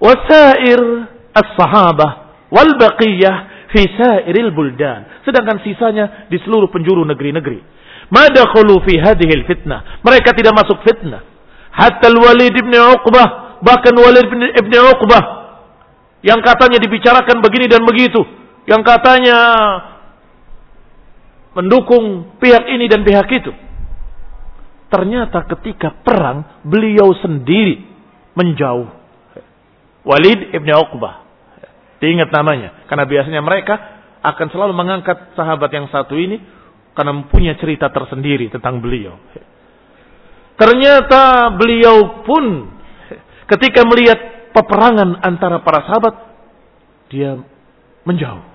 wasair 0.00 0.80
as-sahabah 1.36 2.10
wal 2.48 2.72
baqiyah 2.80 3.68
fi 3.70 3.86
sairil 3.94 4.50
buldan. 4.50 5.22
Sedangkan 5.22 5.62
sisanya 5.62 6.26
di 6.32 6.40
seluruh 6.42 6.72
penjuru 6.72 7.04
negeri-negeri. 7.06 7.60
Madakhulu 8.10 8.82
fi 8.82 8.98
hadhil 8.98 9.46
fitnah. 9.46 10.02
Mereka 10.02 10.34
tidak 10.34 10.56
masuk 10.56 10.82
fitnah. 10.82 11.22
Hatta 11.70 12.10
al-Walid 12.10 12.50
ibn 12.50 12.74
Uqbah, 12.74 13.62
bahkan 13.62 13.94
Walid 13.94 14.26
ibn 14.58 14.72
Uqbah 14.74 15.22
yang 16.26 16.42
katanya 16.42 16.82
dibicarakan 16.82 17.38
begini 17.38 17.70
dan 17.70 17.86
begitu, 17.86 18.18
yang 18.66 18.82
katanya 18.82 19.38
mendukung 21.54 22.34
pihak 22.42 22.66
ini 22.66 22.90
dan 22.90 23.06
pihak 23.06 23.30
itu. 23.30 23.54
Ternyata 24.90 25.46
ketika 25.46 25.94
perang 26.02 26.62
beliau 26.66 27.14
sendiri 27.22 27.78
menjauh 28.34 28.90
Walid 30.02 30.50
ibn 30.50 30.66
Uqbah. 30.66 31.28
Diingat 32.00 32.32
namanya. 32.32 32.88
Karena 32.88 33.04
biasanya 33.04 33.40
mereka 33.44 33.76
akan 34.20 34.46
selalu 34.50 34.72
mengangkat 34.74 35.36
sahabat 35.36 35.70
yang 35.72 35.86
satu 35.92 36.16
ini 36.16 36.40
karena 36.96 37.12
mempunyai 37.14 37.56
cerita 37.60 37.88
tersendiri 37.92 38.50
tentang 38.50 38.80
beliau. 38.82 39.14
Ternyata 40.58 41.54
beliau 41.56 42.26
pun 42.26 42.68
ketika 43.48 43.86
melihat 43.88 44.18
peperangan 44.52 45.22
antara 45.24 45.62
para 45.64 45.86
sahabat 45.88 46.14
dia 47.08 47.40
menjauh. 48.04 48.49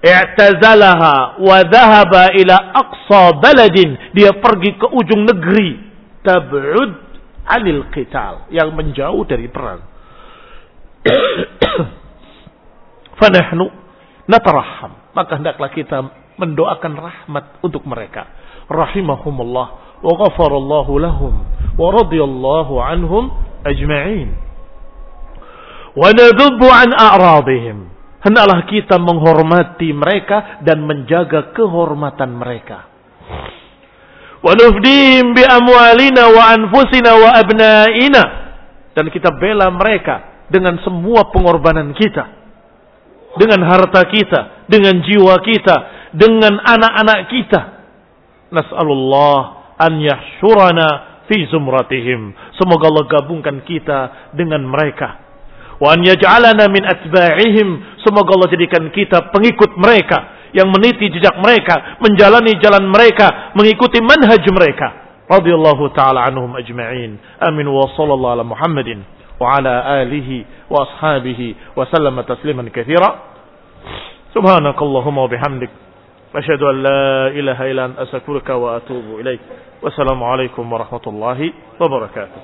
I'tazalaha 0.00 1.44
wa 1.44 1.60
dhahaba 1.60 2.32
ila 2.32 2.56
aqsa 2.72 3.36
baladin. 3.36 4.16
Dia 4.16 4.32
pergi 4.32 4.80
ke 4.80 4.88
ujung 4.88 5.28
negeri. 5.28 5.76
Tab'ud 6.24 6.90
anil 7.44 7.84
qital. 7.92 8.48
Yang 8.48 8.68
menjauh 8.72 9.22
dari 9.28 9.44
perang. 9.52 9.84
Fanahnu 13.20 13.68
nataraham. 14.24 15.12
Maka 15.12 15.36
hendaklah 15.36 15.68
kita 15.68 16.00
mendoakan 16.40 16.92
rahmat 16.96 17.60
untuk 17.60 17.84
mereka. 17.84 18.24
Rahimahumullah 18.72 20.00
wa 20.00 20.12
ghafarallahu 20.16 20.92
lahum 20.96 21.44
wa 21.76 21.88
radiyallahu 21.92 22.72
anhum 22.80 23.36
ajma'in. 23.68 24.32
Wa 25.92 26.08
nadhubbu 26.16 26.72
an 26.72 26.88
a'radihim. 26.96 27.99
Hendaklah 28.20 28.68
kita 28.68 29.00
menghormati 29.00 29.96
mereka 29.96 30.60
dan 30.60 30.84
menjaga 30.84 31.56
kehormatan 31.56 32.36
mereka. 32.36 32.84
Wa 34.44 34.52
nufdihim 34.56 35.32
bi 35.32 35.40
amwalina 35.44 36.28
wa 36.28 36.42
anfusina 36.52 37.16
wa 37.16 37.30
abnaina. 37.32 38.24
Dan 38.92 39.08
kita 39.08 39.32
bela 39.40 39.72
mereka 39.72 40.44
dengan 40.52 40.76
semua 40.84 41.30
pengorbanan 41.32 41.96
kita, 41.96 42.24
dengan 43.38 43.64
harta 43.64 44.02
kita, 44.04 44.66
dengan 44.68 45.00
jiwa 45.00 45.40
kita, 45.40 45.76
dengan 46.12 46.58
anak-anak 46.60 47.20
kita. 47.30 47.60
Nas'alullah 48.50 49.38
an 49.78 49.92
yahsyurana 50.02 50.88
fi 51.30 51.46
zumratihim. 51.48 52.34
Semoga 52.58 52.90
Allah 52.90 53.06
gabungkan 53.06 53.62
kita 53.62 54.34
dengan 54.34 54.66
mereka. 54.66 55.29
Wa 55.79 55.91
an 55.93 56.03
yaj'alana 56.07 56.71
min 56.71 56.83
atba'ihim. 56.87 57.67
Semoga 58.03 58.35
Allah 58.35 58.49
jadikan 58.51 58.87
kita 58.95 59.29
pengikut 59.35 59.75
mereka 59.75 60.49
yang 60.55 60.71
meniti 60.71 61.11
jejak 61.11 61.35
mereka, 61.43 61.99
menjalani 61.99 62.55
jalan 62.63 62.87
mereka, 62.87 63.51
mengikuti 63.59 63.99
manhaj 63.99 64.43
mereka. 64.55 64.87
Radiyallahu 65.27 65.91
taala 65.91 66.23
anhum 66.29 66.55
ajma'in. 66.55 67.19
Amin 67.43 67.67
wa 67.67 67.87
sallallahu 67.95 68.33
ala 68.39 68.45
Muhammadin 68.45 69.15
وعلى 69.35 69.73
آله 70.01 70.29
وأصحابه 70.71 71.41
وسلم 71.75 72.15
تسليما 72.21 72.71
كثيرا 72.71 73.09
سبحانك 74.31 74.81
اللهم 74.81 75.17
وبحمدك 75.17 75.71
أشهد 76.35 76.61
أن 76.63 76.83
لا 76.83 77.27
إله 77.27 77.71
إلا 77.71 77.85
أن 77.85 77.93
أستغفرك 77.99 78.49
وأتوب 78.49 79.19
إليك 79.19 79.39
والسلام 79.83 80.23
عليكم 80.23 80.63
ورحمة 80.73 81.05
الله 81.07 81.39
وبركاته 81.79 82.41